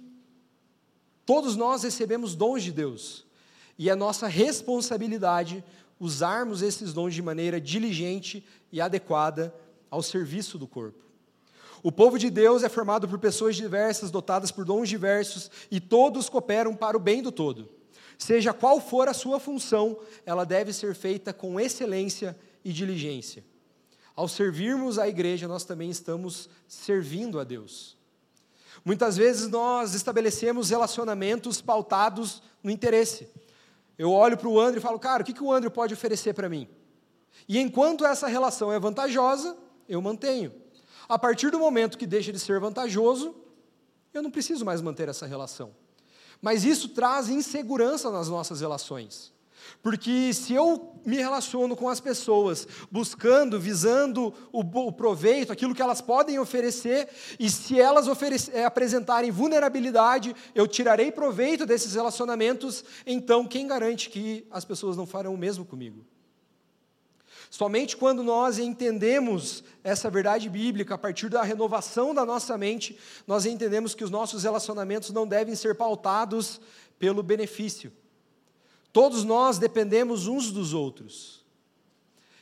[1.24, 3.26] todos nós recebemos dons de Deus,
[3.76, 5.64] e é nossa responsabilidade
[5.98, 9.52] usarmos esses dons de maneira diligente e adequada
[9.90, 11.04] ao serviço do corpo.
[11.82, 16.28] O povo de Deus é formado por pessoas diversas, dotadas por dons diversos, e todos
[16.28, 17.75] cooperam para o bem do todo.
[18.18, 23.44] Seja qual for a sua função, ela deve ser feita com excelência e diligência.
[24.14, 27.96] Ao servirmos a igreja, nós também estamos servindo a Deus.
[28.84, 33.28] Muitas vezes nós estabelecemos relacionamentos pautados no interesse.
[33.98, 36.34] Eu olho para o André e falo, cara, o que, que o André pode oferecer
[36.34, 36.68] para mim?
[37.48, 39.56] E enquanto essa relação é vantajosa,
[39.88, 40.52] eu mantenho.
[41.08, 43.34] A partir do momento que deixa de ser vantajoso,
[44.12, 45.74] eu não preciso mais manter essa relação.
[46.40, 49.34] Mas isso traz insegurança nas nossas relações.
[49.82, 55.82] Porque se eu me relaciono com as pessoas buscando, visando o, o proveito, aquilo que
[55.82, 58.06] elas podem oferecer, e se elas
[58.52, 65.06] é, apresentarem vulnerabilidade, eu tirarei proveito desses relacionamentos, então quem garante que as pessoas não
[65.06, 66.04] farão o mesmo comigo?
[67.50, 73.46] Somente quando nós entendemos essa verdade bíblica, a partir da renovação da nossa mente, nós
[73.46, 76.60] entendemos que os nossos relacionamentos não devem ser pautados
[76.98, 77.92] pelo benefício.
[78.92, 81.44] Todos nós dependemos uns dos outros.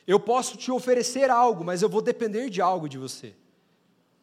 [0.07, 3.35] Eu posso te oferecer algo, mas eu vou depender de algo de você.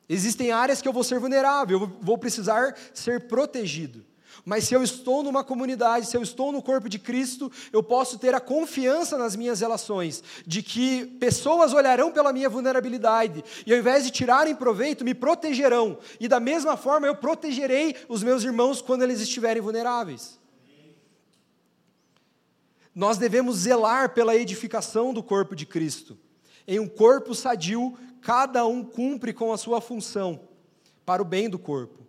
[0.08, 4.04] Existem áreas que eu vou ser vulnerável, eu vou precisar ser protegido.
[4.44, 8.18] Mas se eu estou numa comunidade, se eu estou no corpo de Cristo, eu posso
[8.18, 13.78] ter a confiança nas minhas relações, de que pessoas olharão pela minha vulnerabilidade e ao
[13.78, 15.98] invés de tirarem proveito, me protegerão.
[16.18, 20.40] E da mesma forma eu protegerei os meus irmãos quando eles estiverem vulneráveis.
[22.94, 26.18] Nós devemos zelar pela edificação do corpo de Cristo.
[26.66, 30.40] Em um corpo sadio, cada um cumpre com a sua função
[31.04, 32.06] para o bem do corpo.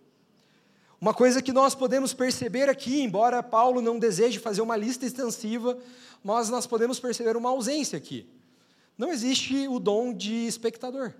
[1.04, 5.76] Uma coisa que nós podemos perceber aqui, embora Paulo não deseje fazer uma lista extensiva,
[6.22, 8.26] mas nós podemos perceber uma ausência aqui.
[8.96, 11.12] Não existe o dom de espectador.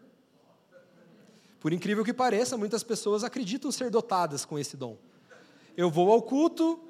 [1.60, 4.96] Por incrível que pareça, muitas pessoas acreditam ser dotadas com esse dom.
[5.76, 6.80] Eu vou ao culto,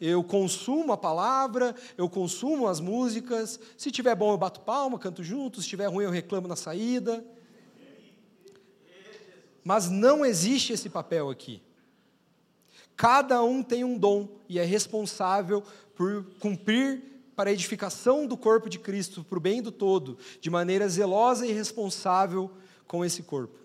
[0.00, 3.60] eu consumo a palavra, eu consumo as músicas.
[3.76, 5.62] Se tiver bom, eu bato palma, canto junto.
[5.62, 7.24] Se tiver ruim, eu reclamo na saída.
[9.62, 11.62] Mas não existe esse papel aqui.
[13.00, 17.02] Cada um tem um dom e é responsável por cumprir
[17.34, 21.46] para a edificação do corpo de Cristo, para o bem do todo, de maneira zelosa
[21.46, 22.50] e responsável
[22.86, 23.58] com esse corpo.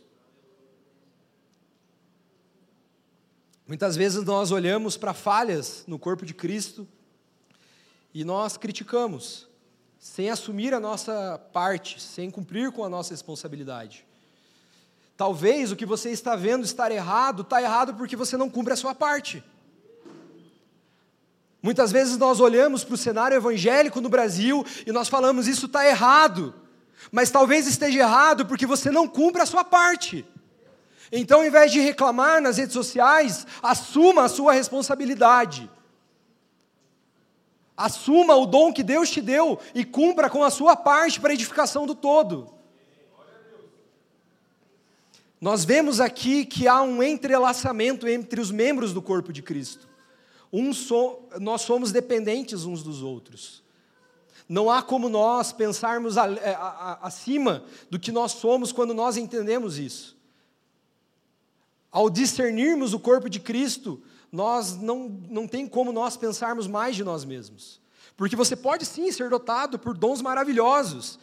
[3.67, 6.87] Muitas vezes nós olhamos para falhas no corpo de Cristo
[8.13, 9.49] e nós criticamos,
[9.99, 14.05] sem assumir a nossa parte, sem cumprir com a nossa responsabilidade.
[15.17, 18.77] Talvez o que você está vendo estar errado, está errado porque você não cumpre a
[18.77, 19.43] sua parte.
[21.61, 25.87] Muitas vezes nós olhamos para o cenário evangélico no Brasil e nós falamos isso está
[25.87, 26.53] errado,
[27.11, 30.25] mas talvez esteja errado porque você não cumpre a sua parte.
[31.11, 35.69] Então, ao invés de reclamar nas redes sociais, assuma a sua responsabilidade.
[37.77, 41.33] Assuma o dom que Deus te deu e cumpra com a sua parte para a
[41.33, 42.53] edificação do todo.
[45.39, 49.87] Nós vemos aqui que há um entrelaçamento entre os membros do corpo de Cristo.
[50.51, 53.63] Um so, nós somos dependentes uns dos outros.
[54.47, 59.17] Não há como nós pensarmos a, a, a, acima do que nós somos quando nós
[59.17, 60.15] entendemos isso.
[61.91, 64.01] Ao discernirmos o corpo de Cristo,
[64.31, 67.81] nós não, não tem como nós pensarmos mais de nós mesmos.
[68.15, 71.19] Porque você pode sim ser dotado por dons maravilhosos,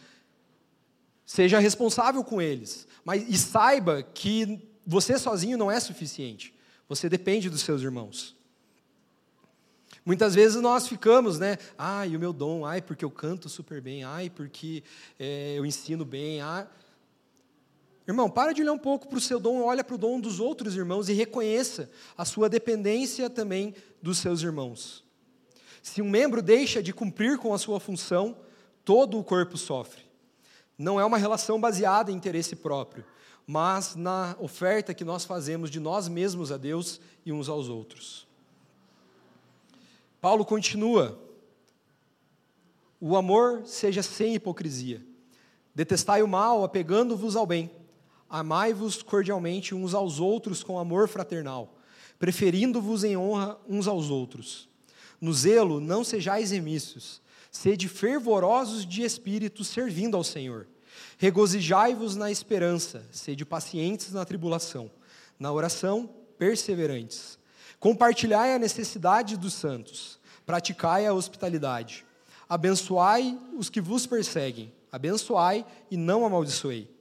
[1.25, 2.87] Seja responsável com eles.
[3.03, 6.53] Mas, e saiba que você sozinho não é suficiente.
[6.87, 8.35] Você depende dos seus irmãos.
[10.05, 11.57] Muitas vezes nós ficamos, né?
[11.77, 14.83] Ai, o meu dom, ai, porque eu canto super bem, ai, porque
[15.17, 16.41] é, eu ensino bem.
[16.41, 16.67] Ai.
[18.05, 20.41] Irmão, para de olhar um pouco para o seu dom, olha para o dom dos
[20.41, 25.05] outros irmãos e reconheça a sua dependência também dos seus irmãos.
[25.81, 28.37] Se um membro deixa de cumprir com a sua função,
[28.83, 30.03] todo o corpo sofre.
[30.83, 33.05] Não é uma relação baseada em interesse próprio,
[33.47, 38.27] mas na oferta que nós fazemos de nós mesmos a Deus e uns aos outros.
[40.19, 41.17] Paulo continua:
[42.99, 45.01] o amor seja sem hipocrisia.
[45.73, 47.71] Detestai o mal, apegando-vos ao bem.
[48.29, 51.77] Amai-vos cordialmente uns aos outros com amor fraternal,
[52.19, 54.67] preferindo-vos em honra uns aos outros.
[55.21, 60.67] No zelo, não sejais remícios, sede fervorosos de espírito, servindo ao Senhor.
[61.23, 64.91] Regozijai-vos na esperança, sede pacientes na tribulação,
[65.39, 67.39] na oração, perseverantes.
[67.79, 72.03] Compartilhai a necessidade dos santos, praticai a hospitalidade.
[72.49, 76.93] Abençoai os que vos perseguem, abençoai e não amaldiçoei.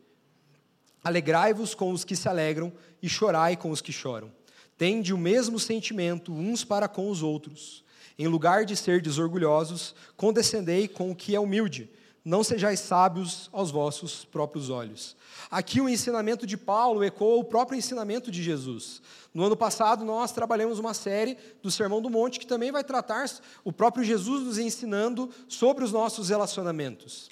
[1.03, 4.31] Alegrai-vos com os que se alegram e chorai com os que choram.
[4.79, 7.83] Tende o mesmo sentimento uns para com os outros.
[8.17, 11.91] Em lugar de ser desorgulhosos, condescendei com o que é humilde
[12.25, 15.17] não sejais sábios aos vossos próprios olhos.
[15.51, 19.03] Aqui o ensinamento de Paulo ecoa o próprio ensinamento de Jesus.
[19.35, 23.29] No ano passado, nós trabalhamos uma série do Sermão do Monte que também vai tratar
[23.65, 27.29] o próprio Jesus nos ensinando sobre os nossos relacionamentos.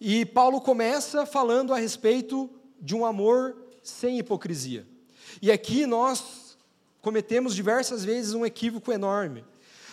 [0.00, 4.86] E Paulo começa falando a respeito de um amor sem hipocrisia.
[5.40, 6.56] E aqui nós
[7.00, 9.44] cometemos diversas vezes um equívoco enorme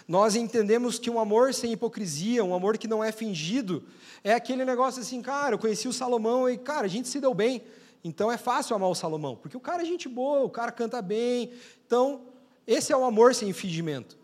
[0.07, 3.83] nós entendemos que um amor sem hipocrisia, um amor que não é fingido,
[4.23, 7.33] é aquele negócio assim, cara, eu conheci o Salomão e, cara, a gente se deu
[7.33, 7.63] bem,
[8.03, 11.01] então é fácil amar o Salomão, porque o cara é gente boa, o cara canta
[11.01, 11.51] bem.
[11.85, 12.21] Então,
[12.65, 14.17] esse é o amor sem fingimento.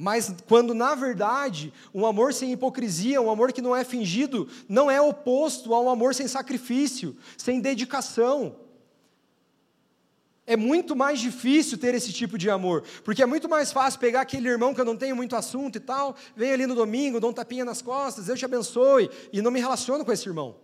[0.00, 4.88] Mas quando, na verdade, um amor sem hipocrisia, um amor que não é fingido, não
[4.88, 8.54] é oposto a um amor sem sacrifício, sem dedicação.
[10.50, 14.22] É muito mais difícil ter esse tipo de amor, porque é muito mais fácil pegar
[14.22, 17.28] aquele irmão que eu não tenho muito assunto e tal, vem ali no domingo, dou
[17.28, 20.56] um tapinha nas costas, Deus te abençoe, e não me relaciono com esse irmão.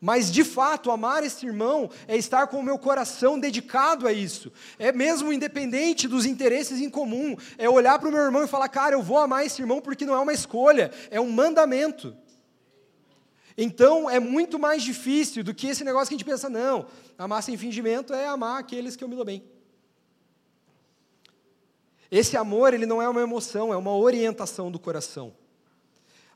[0.00, 4.52] Mas, de fato, amar esse irmão é estar com o meu coração dedicado a isso.
[4.80, 7.36] É mesmo independente dos interesses em comum.
[7.56, 10.04] É olhar para o meu irmão e falar, cara, eu vou amar esse irmão porque
[10.04, 12.16] não é uma escolha, é um mandamento.
[13.56, 16.86] Então é muito mais difícil do que esse negócio que a gente pensa, não,
[17.18, 19.44] amar sem fingimento é amar aqueles que eu me dou bem.
[22.10, 25.34] Esse amor, ele não é uma emoção, é uma orientação do coração.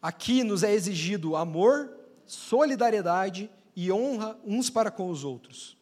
[0.00, 1.90] Aqui nos é exigido amor,
[2.24, 5.76] solidariedade e honra uns para com os outros.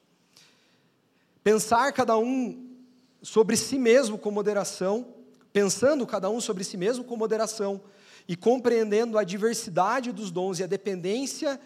[1.44, 2.74] Pensar cada um
[3.22, 5.14] sobre si mesmo com moderação,
[5.52, 7.80] pensando cada um sobre si mesmo com moderação,
[8.26, 11.60] e compreendendo a diversidade dos dons e a dependência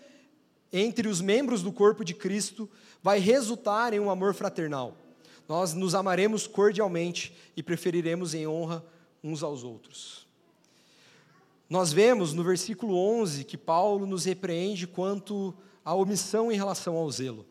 [0.73, 2.69] entre os membros do corpo de Cristo,
[3.03, 4.97] vai resultar em um amor fraternal.
[5.49, 8.85] Nós nos amaremos cordialmente e preferiremos em honra
[9.25, 10.27] uns aos outros.
[11.71, 15.55] Nós vemos no versículo 11 que Paulo nos repreende quanto
[15.85, 17.47] à omissão em relação ao zelo.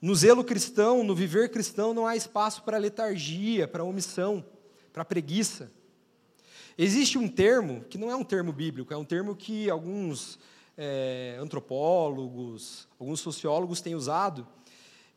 [0.00, 4.44] No zelo cristão, no viver cristão, não há espaço para letargia, para omissão,
[4.92, 5.70] para preguiça.
[6.82, 10.38] Existe um termo, que não é um termo bíblico, é um termo que alguns
[10.78, 14.48] é, antropólogos, alguns sociólogos têm usado.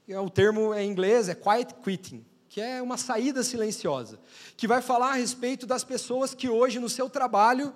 [0.05, 4.19] É, o termo em inglês é quiet quitting, que é uma saída silenciosa,
[4.57, 7.73] que vai falar a respeito das pessoas que hoje no seu trabalho,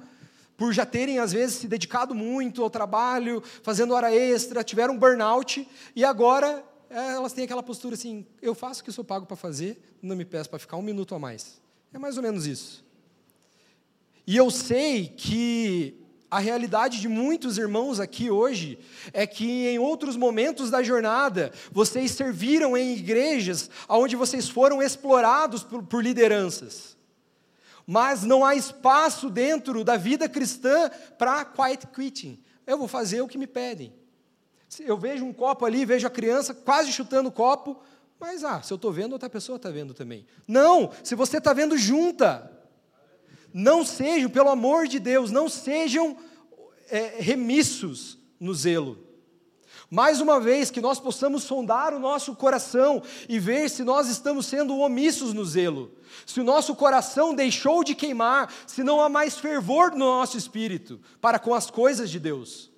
[0.58, 5.00] por já terem às vezes se dedicado muito ao trabalho, fazendo hora extra, tiveram um
[5.00, 5.66] burnout
[5.96, 9.38] e agora é, elas têm aquela postura assim: eu faço o que sou pago para
[9.38, 11.62] fazer, não me peço para ficar um minuto a mais.
[11.94, 12.86] É mais ou menos isso.
[14.28, 15.98] E eu sei que
[16.30, 18.78] a realidade de muitos irmãos aqui hoje
[19.14, 25.64] é que em outros momentos da jornada vocês serviram em igrejas onde vocês foram explorados
[25.64, 26.98] por, por lideranças.
[27.86, 32.44] Mas não há espaço dentro da vida cristã para quiet quitting.
[32.66, 33.94] Eu vou fazer o que me pedem.
[34.82, 37.82] Eu vejo um copo ali, vejo a criança quase chutando o copo,
[38.20, 40.26] mas ah, se eu estou vendo, outra pessoa está vendo também.
[40.46, 42.57] Não, se você está vendo, junta.
[43.54, 46.18] Não sejam, pelo amor de Deus, não sejam
[46.89, 49.08] é, remissos no zelo.
[49.89, 54.45] Mais uma vez, que nós possamos sondar o nosso coração e ver se nós estamos
[54.45, 55.93] sendo omissos no zelo.
[56.26, 61.00] Se o nosso coração deixou de queimar, se não há mais fervor no nosso espírito
[61.22, 62.70] para com as coisas de Deus.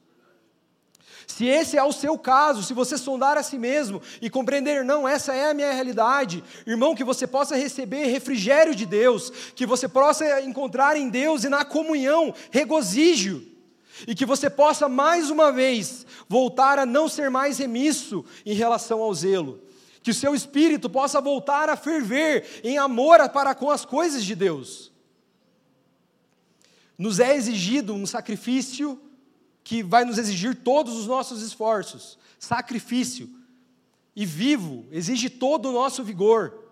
[1.29, 5.07] Se esse é o seu caso, se você sondar a si mesmo e compreender, não,
[5.07, 9.87] essa é a minha realidade, irmão, que você possa receber refrigério de Deus, que você
[9.87, 13.47] possa encontrar em Deus e na comunhão regozijo,
[14.07, 18.99] e que você possa mais uma vez voltar a não ser mais remisso em relação
[18.99, 19.61] ao zelo,
[20.01, 24.33] que o seu espírito possa voltar a ferver em amor para com as coisas de
[24.33, 24.91] Deus.
[26.97, 28.99] nos é exigido um sacrifício
[29.69, 32.17] que vai nos exigir todos os nossos esforços.
[32.39, 33.29] Sacrifício.
[34.15, 36.63] E vivo, exige todo o nosso vigor.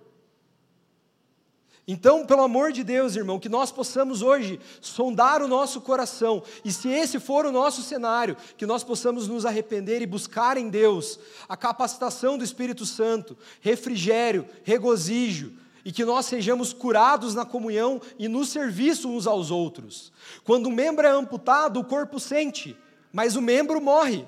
[1.87, 6.71] Então, pelo amor de Deus, irmão, que nós possamos hoje sondar o nosso coração, e
[6.71, 11.19] se esse for o nosso cenário, que nós possamos nos arrepender e buscar em Deus
[11.47, 15.53] a capacitação do Espírito Santo, refrigério, regozijo,
[15.85, 20.11] e que nós sejamos curados na comunhão e no serviço uns aos outros.
[20.43, 22.75] Quando um membro é amputado, o corpo sente,
[23.11, 24.25] mas o membro morre.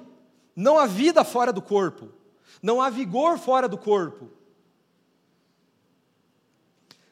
[0.56, 2.10] Não há vida fora do corpo,
[2.62, 4.30] não há vigor fora do corpo.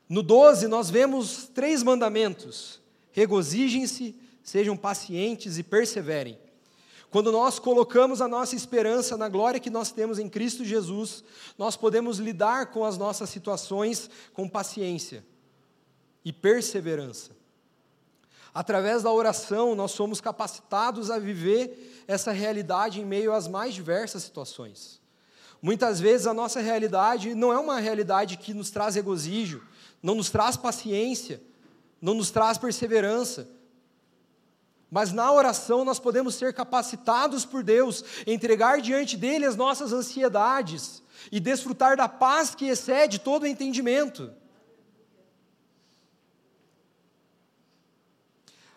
[0.10, 6.38] No 12, nós vemos três mandamentos: regozijem-se, sejam pacientes e perseverem.
[7.10, 11.24] Quando nós colocamos a nossa esperança na glória que nós temos em Cristo Jesus,
[11.58, 15.26] nós podemos lidar com as nossas situações com paciência
[16.24, 17.37] e perseverança.
[18.58, 24.24] Através da oração, nós somos capacitados a viver essa realidade em meio às mais diversas
[24.24, 25.00] situações.
[25.62, 29.62] Muitas vezes a nossa realidade não é uma realidade que nos traz regozijo,
[30.02, 31.40] não nos traz paciência,
[32.02, 33.48] não nos traz perseverança.
[34.90, 41.04] Mas na oração nós podemos ser capacitados por Deus, entregar diante dele as nossas ansiedades
[41.32, 44.34] e desfrutar da paz que excede todo entendimento.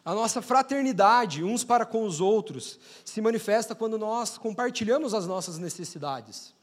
[0.05, 5.59] A nossa fraternidade uns para com os outros se manifesta quando nós compartilhamos as nossas
[5.59, 6.55] necessidades.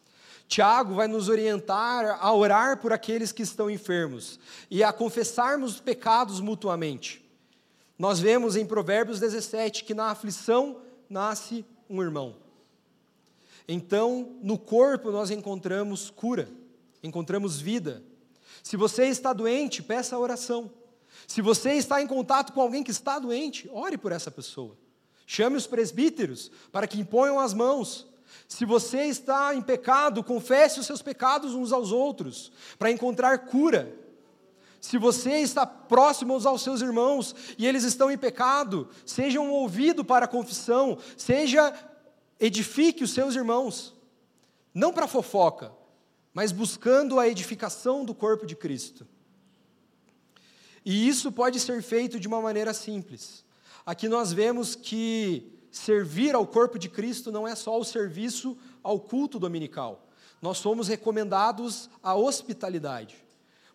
[0.48, 4.40] Tiago vai nos orientar a orar por aqueles que estão enfermos
[4.72, 7.24] e a confessarmos os pecados mutuamente.
[8.00, 10.78] Nós vemos em Provérbios 17 que na aflição
[11.10, 12.36] nasce um irmão.
[13.68, 16.50] Então, no corpo nós encontramos cura,
[17.04, 18.02] encontramos vida.
[18.64, 20.72] Se você está doente, peça oração.
[21.26, 24.78] Se você está em contato com alguém que está doente, ore por essa pessoa.
[25.26, 28.08] Chame os presbíteros para que imponham as mãos.
[28.48, 33.94] Se você está em pecado, confesse os seus pecados uns aos outros, para encontrar cura.
[34.80, 40.06] Se você está próximo aos seus irmãos e eles estão em pecado, seja um ouvido
[40.06, 41.74] para a confissão, seja
[42.40, 43.94] edifique os seus irmãos,
[44.74, 45.74] não para fofoca,
[46.34, 49.08] mas buscando a edificação do corpo de Cristo.
[50.90, 53.44] E isso pode ser feito de uma maneira simples.
[53.86, 58.98] Aqui nós vemos que servir ao corpo de Cristo não é só o serviço ao
[58.98, 60.08] culto dominical.
[60.42, 63.18] Nós somos recomendados à hospitalidade.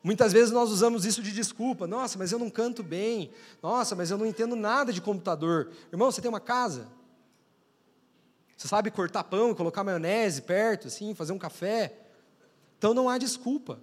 [0.03, 1.87] Muitas vezes nós usamos isso de desculpa.
[1.87, 3.31] Nossa, mas eu não canto bem.
[3.63, 5.71] Nossa, mas eu não entendo nada de computador.
[5.93, 6.89] Irmão, você tem uma casa?
[8.57, 11.95] Você sabe cortar pão, colocar maionese perto, assim, fazer um café?
[12.79, 13.81] Então não há desculpa.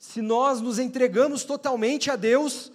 [0.00, 2.72] Se nós nos entregamos totalmente a Deus,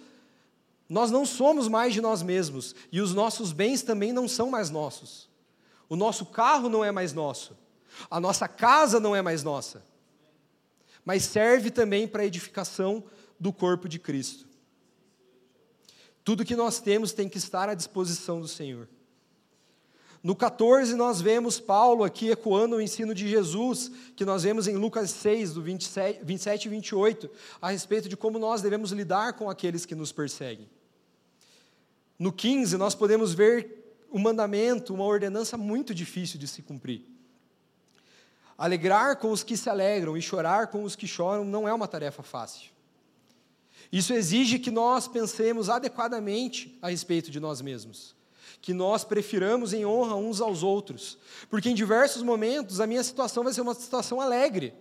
[0.88, 4.70] nós não somos mais de nós mesmos e os nossos bens também não são mais
[4.70, 5.28] nossos.
[5.88, 7.58] O nosso carro não é mais nosso.
[8.08, 9.84] A nossa casa não é mais nossa.
[11.04, 13.02] Mas serve também para a edificação
[13.40, 14.46] do corpo de Cristo.
[16.22, 18.88] Tudo que nós temos tem que estar à disposição do Senhor.
[20.26, 24.74] No 14, nós vemos Paulo aqui ecoando o ensino de Jesus, que nós vemos em
[24.76, 27.30] Lucas 6, do 27, 27 e 28,
[27.62, 30.68] a respeito de como nós devemos lidar com aqueles que nos perseguem.
[32.18, 37.04] No 15, nós podemos ver um mandamento, uma ordenança muito difícil de se cumprir.
[38.58, 41.86] Alegrar com os que se alegram e chorar com os que choram não é uma
[41.86, 42.72] tarefa fácil.
[43.92, 48.15] Isso exige que nós pensemos adequadamente a respeito de nós mesmos,
[48.66, 51.16] que nós prefiramos em honra uns aos outros,
[51.48, 54.74] porque em diversos momentos a minha situação vai ser uma situação alegre,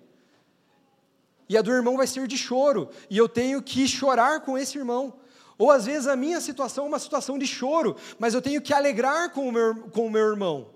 [1.48, 4.76] e a do irmão vai ser de choro, e eu tenho que chorar com esse
[4.76, 5.14] irmão,
[5.56, 8.74] ou às vezes a minha situação é uma situação de choro, mas eu tenho que
[8.74, 10.72] alegrar com o meu, com o meu irmão.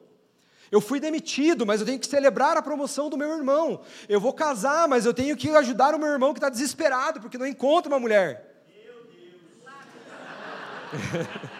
[0.71, 3.81] Eu fui demitido, mas eu tenho que celebrar a promoção do meu irmão.
[4.07, 7.39] Eu vou casar, mas eu tenho que ajudar o meu irmão que está desesperado porque
[7.39, 8.63] não encontra uma mulher.
[8.85, 9.49] Meu Deus!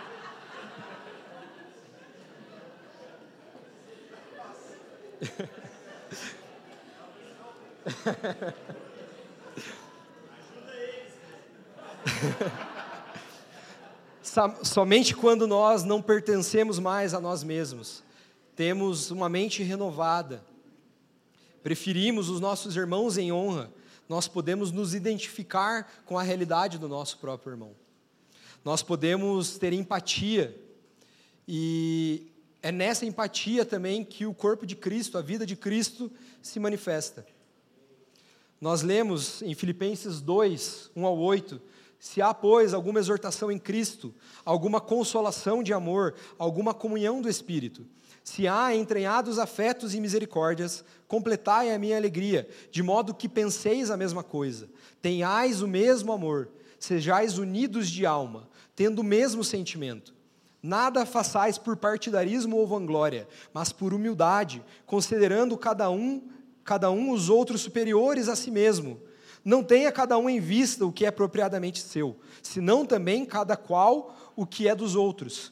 [14.63, 18.03] Somente quando nós não pertencemos mais a nós mesmos,
[18.55, 20.43] temos uma mente renovada,
[21.63, 23.71] preferimos os nossos irmãos em honra,
[24.07, 27.71] nós podemos nos identificar com a realidade do nosso próprio irmão.
[28.63, 30.55] Nós podemos ter empatia,
[31.47, 32.28] e
[32.61, 37.25] é nessa empatia também que o corpo de Cristo, a vida de Cristo, se manifesta.
[38.59, 41.61] Nós lemos em Filipenses 2, 1 ao 8,
[41.97, 44.13] Se há, pois, alguma exortação em Cristo,
[44.45, 47.85] alguma consolação de amor, alguma comunhão do Espírito,
[48.23, 53.97] se há entranhados afetos e misericórdias, completai a minha alegria, de modo que penseis a
[53.97, 54.69] mesma coisa,
[55.01, 60.13] tenhais o mesmo amor, sejais unidos de alma, tendo o mesmo sentimento.
[60.61, 66.21] Nada façais por partidarismo ou vanglória, mas por humildade, considerando cada um,
[66.63, 68.99] cada um os outros superiores a si mesmo
[69.43, 74.15] não tenha cada um em vista o que é apropriadamente seu, senão também cada qual
[74.35, 75.51] o que é dos outros.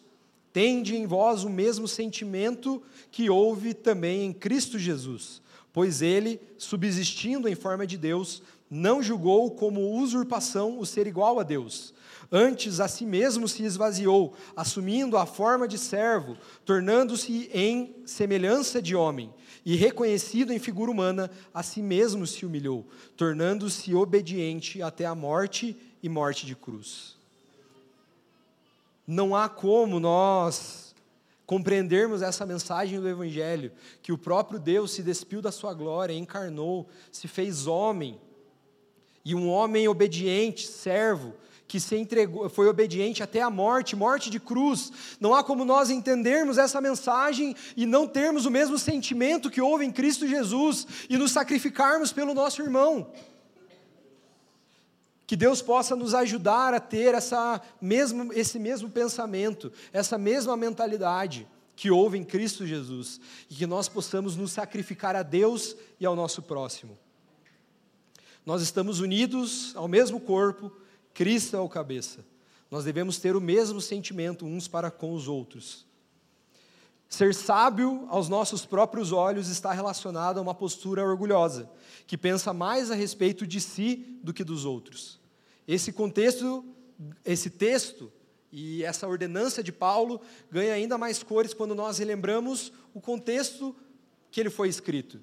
[0.51, 2.82] Tende em vós o mesmo sentimento
[3.12, 5.41] que houve também em Cristo Jesus,
[5.72, 11.43] pois ele, subsistindo em forma de Deus, não julgou como usurpação o ser igual a
[11.43, 11.93] Deus.
[12.32, 18.96] Antes a si mesmo se esvaziou, assumindo a forma de servo, tornando-se em semelhança de
[18.96, 19.34] homem
[19.66, 25.78] e reconhecido em figura humana, a si mesmo se humilhou, tornando-se obediente até a morte
[26.04, 27.16] e morte de cruz.
[29.06, 30.94] Não há como nós
[31.46, 33.72] compreendermos essa mensagem do Evangelho,
[34.02, 38.20] que o próprio Deus se despiu da sua glória, encarnou, se fez homem,
[39.24, 41.34] e um homem obediente, servo,
[41.68, 44.91] que se entregou, foi obediente até a morte, morte de cruz.
[45.20, 49.86] Não há como nós entendermos essa mensagem e não termos o mesmo sentimento que houve
[49.86, 53.11] em Cristo Jesus e nos sacrificarmos pelo nosso irmão.
[55.26, 61.45] Que Deus possa nos ajudar a ter essa mesmo, esse mesmo pensamento, essa mesma mentalidade
[61.76, 66.15] que houve em Cristo Jesus e que nós possamos nos sacrificar a Deus e ao
[66.15, 66.97] nosso próximo.
[68.45, 70.72] Nós estamos unidos ao mesmo corpo,
[71.18, 72.24] Cristo é o cabeça.
[72.70, 75.84] Nós devemos ter o mesmo sentimento uns para com os outros.
[77.09, 81.68] Ser sábio aos nossos próprios olhos está relacionado a uma postura orgulhosa,
[82.05, 85.20] que pensa mais a respeito de si do que dos outros.
[85.68, 86.63] Esse contexto,
[87.26, 88.13] esse texto
[88.51, 93.76] e essa ordenança de Paulo ganha ainda mais cores quando nós relembramos o contexto
[94.30, 95.20] que ele foi escrito.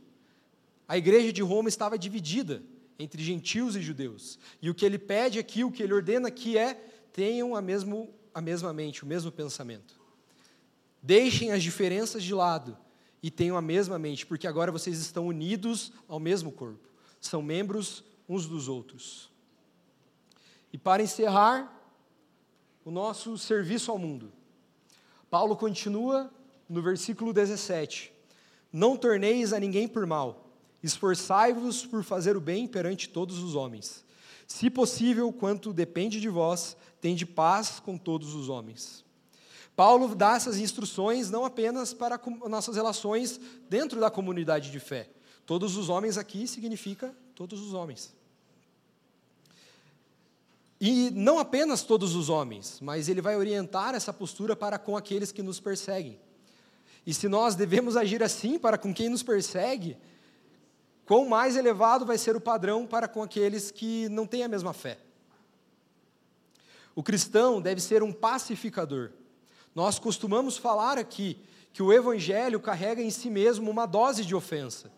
[0.88, 2.64] A igreja de Roma estava dividida
[2.98, 4.38] entre gentios e judeus.
[4.60, 6.74] E o que ele pede aqui, o que ele ordena aqui é:
[7.12, 9.98] tenham a, mesmo, a mesma mente, o mesmo pensamento.
[11.02, 12.76] Deixem as diferenças de lado
[13.22, 16.88] e tenham a mesma mente, porque agora vocês estão unidos ao mesmo corpo,
[17.20, 19.30] são membros uns dos outros.
[20.72, 21.72] E para encerrar
[22.84, 24.32] o nosso serviço ao mundo,
[25.30, 26.32] Paulo continua
[26.68, 28.12] no versículo 17:
[28.72, 30.43] Não torneis a ninguém por mal
[30.84, 34.04] Esforçai-vos por fazer o bem perante todos os homens.
[34.46, 39.02] Se possível, quanto depende de vós, tende paz com todos os homens.
[39.74, 42.20] Paulo dá essas instruções não apenas para
[42.50, 45.08] nossas relações dentro da comunidade de fé.
[45.46, 48.14] Todos os homens aqui significa todos os homens.
[50.78, 55.32] E não apenas todos os homens, mas ele vai orientar essa postura para com aqueles
[55.32, 56.20] que nos perseguem.
[57.06, 59.96] E se nós devemos agir assim para com quem nos persegue,
[61.06, 64.72] quão mais elevado vai ser o padrão para com aqueles que não têm a mesma
[64.72, 64.98] fé.
[66.94, 69.10] O cristão deve ser um pacificador.
[69.74, 71.38] Nós costumamos falar aqui
[71.72, 74.92] que o evangelho carrega em si mesmo uma dose de ofensa.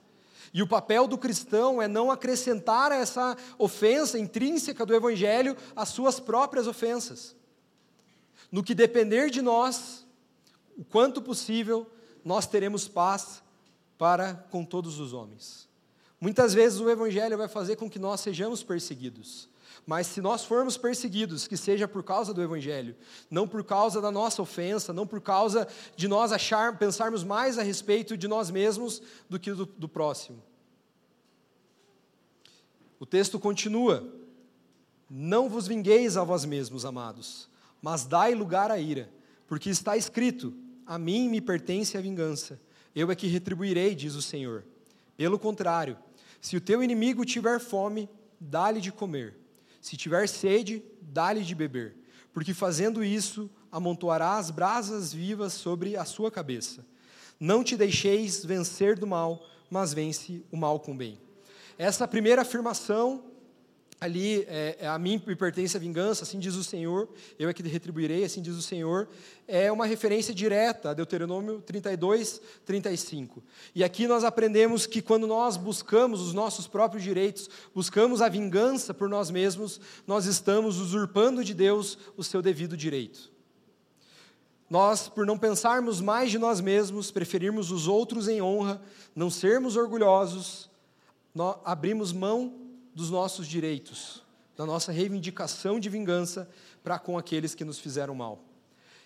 [0.52, 5.88] E o papel do cristão é não acrescentar a essa ofensa intrínseca do evangelho as
[5.88, 7.34] suas próprias ofensas.
[8.52, 10.06] No que depender de nós,
[10.76, 11.90] o quanto possível,
[12.24, 13.42] nós teremos paz
[13.96, 15.65] para com todos os homens.
[16.26, 19.48] Muitas vezes o Evangelho vai fazer com que nós sejamos perseguidos.
[19.86, 22.96] Mas se nós formos perseguidos, que seja por causa do Evangelho,
[23.30, 27.62] não por causa da nossa ofensa, não por causa de nós achar, pensarmos mais a
[27.62, 29.00] respeito de nós mesmos
[29.30, 30.42] do que do, do próximo.
[32.98, 34.04] O texto continua:
[35.08, 37.48] Não vos vingueis a vós mesmos, amados,
[37.80, 39.08] mas dai lugar à ira,
[39.46, 40.52] porque está escrito:
[40.84, 42.60] A mim me pertence a vingança,
[42.96, 44.64] eu é que retribuirei, diz o Senhor.
[45.16, 45.96] Pelo contrário,
[46.46, 49.36] se o teu inimigo tiver fome, dá-lhe de comer.
[49.80, 51.96] Se tiver sede, dá-lhe de beber.
[52.32, 56.86] Porque fazendo isso, amontoarás brasas vivas sobre a sua cabeça.
[57.40, 61.18] Não te deixeis vencer do mal, mas vence o mal com bem.
[61.76, 63.24] Essa primeira afirmação
[64.00, 67.54] ali, é, é, a mim me pertence a vingança, assim diz o Senhor, eu é
[67.54, 69.08] que retribuirei, assim diz o Senhor,
[69.48, 73.42] é uma referência direta a Deuteronômio 32, 35.
[73.74, 78.92] E aqui nós aprendemos que quando nós buscamos os nossos próprios direitos, buscamos a vingança
[78.92, 83.34] por nós mesmos, nós estamos usurpando de Deus o seu devido direito.
[84.68, 88.82] Nós, por não pensarmos mais de nós mesmos, preferirmos os outros em honra,
[89.14, 90.68] não sermos orgulhosos,
[91.64, 92.65] abrimos mão
[92.96, 94.24] dos nossos direitos
[94.56, 96.48] da nossa reivindicação de vingança
[96.82, 98.42] para com aqueles que nos fizeram mal.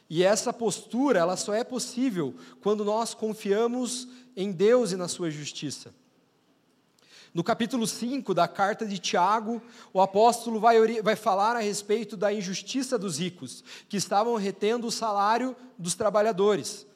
[0.08, 2.32] E essa postura, ela só é possível
[2.62, 5.92] quando nós confiamos em Deus e na sua justiça.
[7.34, 9.60] No capítulo 5 da carta de Tiago,
[9.92, 14.92] o apóstolo vai, vai falar a respeito da injustiça dos ricos, que estavam retendo o
[14.92, 16.86] salário dos trabalhadores.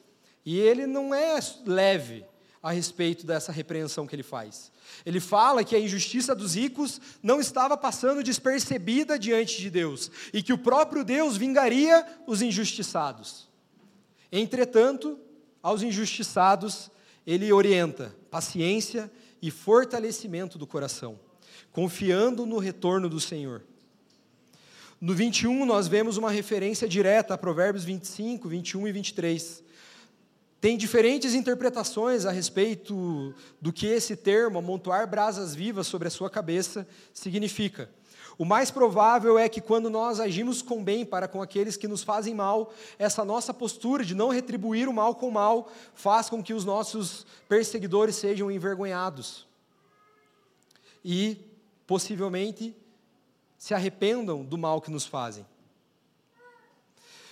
[0.45, 2.25] E ele não é leve
[2.65, 4.71] a respeito dessa repreensão que ele faz.
[5.05, 10.41] Ele fala que a injustiça dos ricos não estava passando despercebida diante de Deus e
[10.41, 13.47] que o próprio Deus vingaria os injustiçados.
[14.31, 15.19] Entretanto,
[15.61, 16.89] aos injustiçados,
[17.23, 21.19] ele orienta paciência e fortalecimento do coração,
[21.71, 23.61] confiando no retorno do Senhor.
[24.99, 29.64] No 21, nós vemos uma referência direta a Provérbios 25, 21 e 23.
[30.65, 36.27] Tem diferentes interpretações a respeito do que esse termo, amontoar brasas vivas sobre a sua
[36.27, 37.87] cabeça, significa.
[38.35, 42.01] O mais provável é que quando nós agimos com bem para com aqueles que nos
[42.01, 46.41] fazem mal, essa nossa postura de não retribuir o mal com o mal faz com
[46.41, 49.45] que os nossos perseguidores sejam envergonhados.
[51.03, 51.37] E,
[51.85, 52.75] possivelmente,
[53.55, 55.45] se arrependam do mal que nos fazem.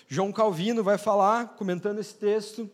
[0.08, 2.70] João Calvino vai falar, comentando esse texto,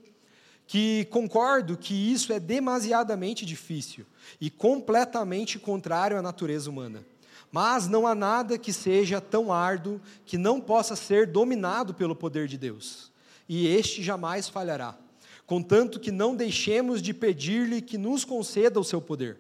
[0.70, 4.05] que concordo que isso é demasiadamente difícil
[4.39, 7.03] e completamente contrário à natureza humana.
[7.51, 12.47] Mas não há nada que seja tão árduo que não possa ser dominado pelo poder
[12.47, 13.11] de Deus,
[13.47, 14.95] e este jamais falhará,
[15.47, 19.39] contanto que não deixemos de pedir-lhe que nos conceda o seu poder.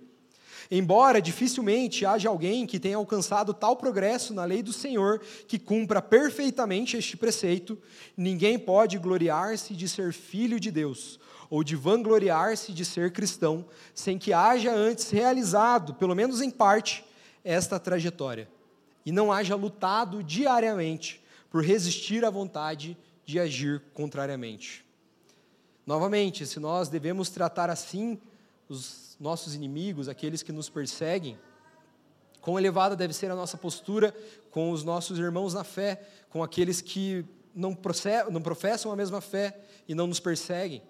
[0.71, 6.01] Embora dificilmente haja alguém que tenha alcançado tal progresso na lei do Senhor que cumpra
[6.01, 7.77] perfeitamente este preceito,
[8.15, 13.65] ninguém pode gloriar-se de ser filho de Deus ou de vangloriar-se de ser cristão
[13.95, 17.03] sem que haja antes realizado, pelo menos em parte,
[17.43, 18.47] esta trajetória
[19.09, 22.95] e não haja lutado diariamente por resistir à vontade
[23.25, 24.85] de agir contrariamente.
[25.85, 28.19] Novamente, se nós devemos tratar assim
[28.67, 31.37] os nossos inimigos, aqueles que nos perseguem,
[32.39, 34.15] quão elevada deve ser a nossa postura
[34.51, 37.77] com os nossos irmãos na fé, com aqueles que não,
[38.31, 40.81] não professam a mesma fé e não nos perseguem.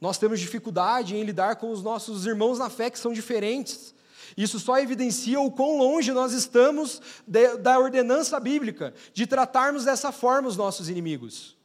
[0.00, 3.94] Nós temos dificuldade em lidar com os nossos irmãos na fé que são diferentes,
[4.36, 10.10] isso só evidencia o quão longe nós estamos de, da ordenança bíblica, de tratarmos dessa
[10.10, 11.55] forma os nossos inimigos.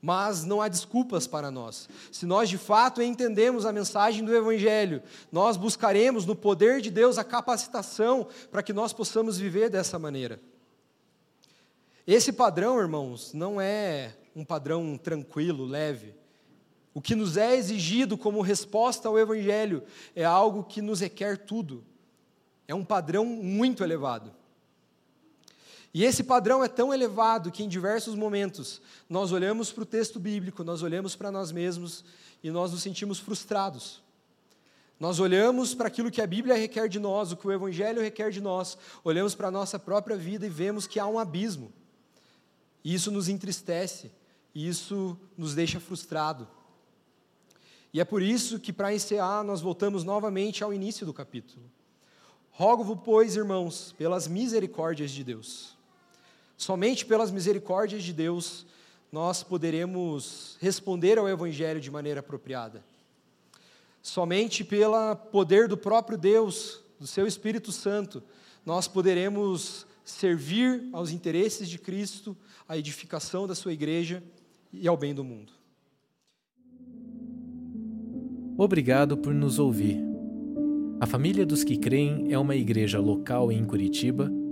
[0.00, 1.88] Mas não há desculpas para nós.
[2.12, 7.18] Se nós de fato entendemos a mensagem do Evangelho, nós buscaremos no poder de Deus
[7.18, 10.40] a capacitação para que nós possamos viver dessa maneira.
[12.06, 16.14] Esse padrão, irmãos, não é um padrão tranquilo, leve.
[16.94, 19.82] O que nos é exigido como resposta ao Evangelho
[20.14, 21.84] é algo que nos requer tudo.
[22.68, 24.32] É um padrão muito elevado.
[25.96, 30.20] E esse padrão é tão elevado que em diversos momentos nós olhamos para o texto
[30.20, 32.04] bíblico, nós olhamos para nós mesmos
[32.42, 34.02] e nós nos sentimos frustrados.
[35.00, 38.30] Nós olhamos para aquilo que a Bíblia requer de nós, o que o Evangelho requer
[38.30, 41.72] de nós, olhamos para a nossa própria vida e vemos que há um abismo.
[42.84, 44.12] E isso nos entristece,
[44.54, 46.46] e isso nos deixa frustrado.
[47.90, 51.64] E é por isso que, para encerrar, nós voltamos novamente ao início do capítulo.
[52.50, 55.75] Rogo-vos, pois, irmãos, pelas misericórdias de Deus.
[56.56, 58.66] Somente pelas misericórdias de Deus
[59.12, 62.84] nós poderemos responder ao Evangelho de maneira apropriada.
[64.02, 68.22] Somente pelo poder do próprio Deus, do seu Espírito Santo,
[68.64, 72.36] nós poderemos servir aos interesses de Cristo,
[72.68, 74.22] à edificação da sua igreja
[74.72, 75.52] e ao bem do mundo.
[78.56, 79.98] Obrigado por nos ouvir.
[81.00, 84.30] A Família dos que Creem é uma igreja local em Curitiba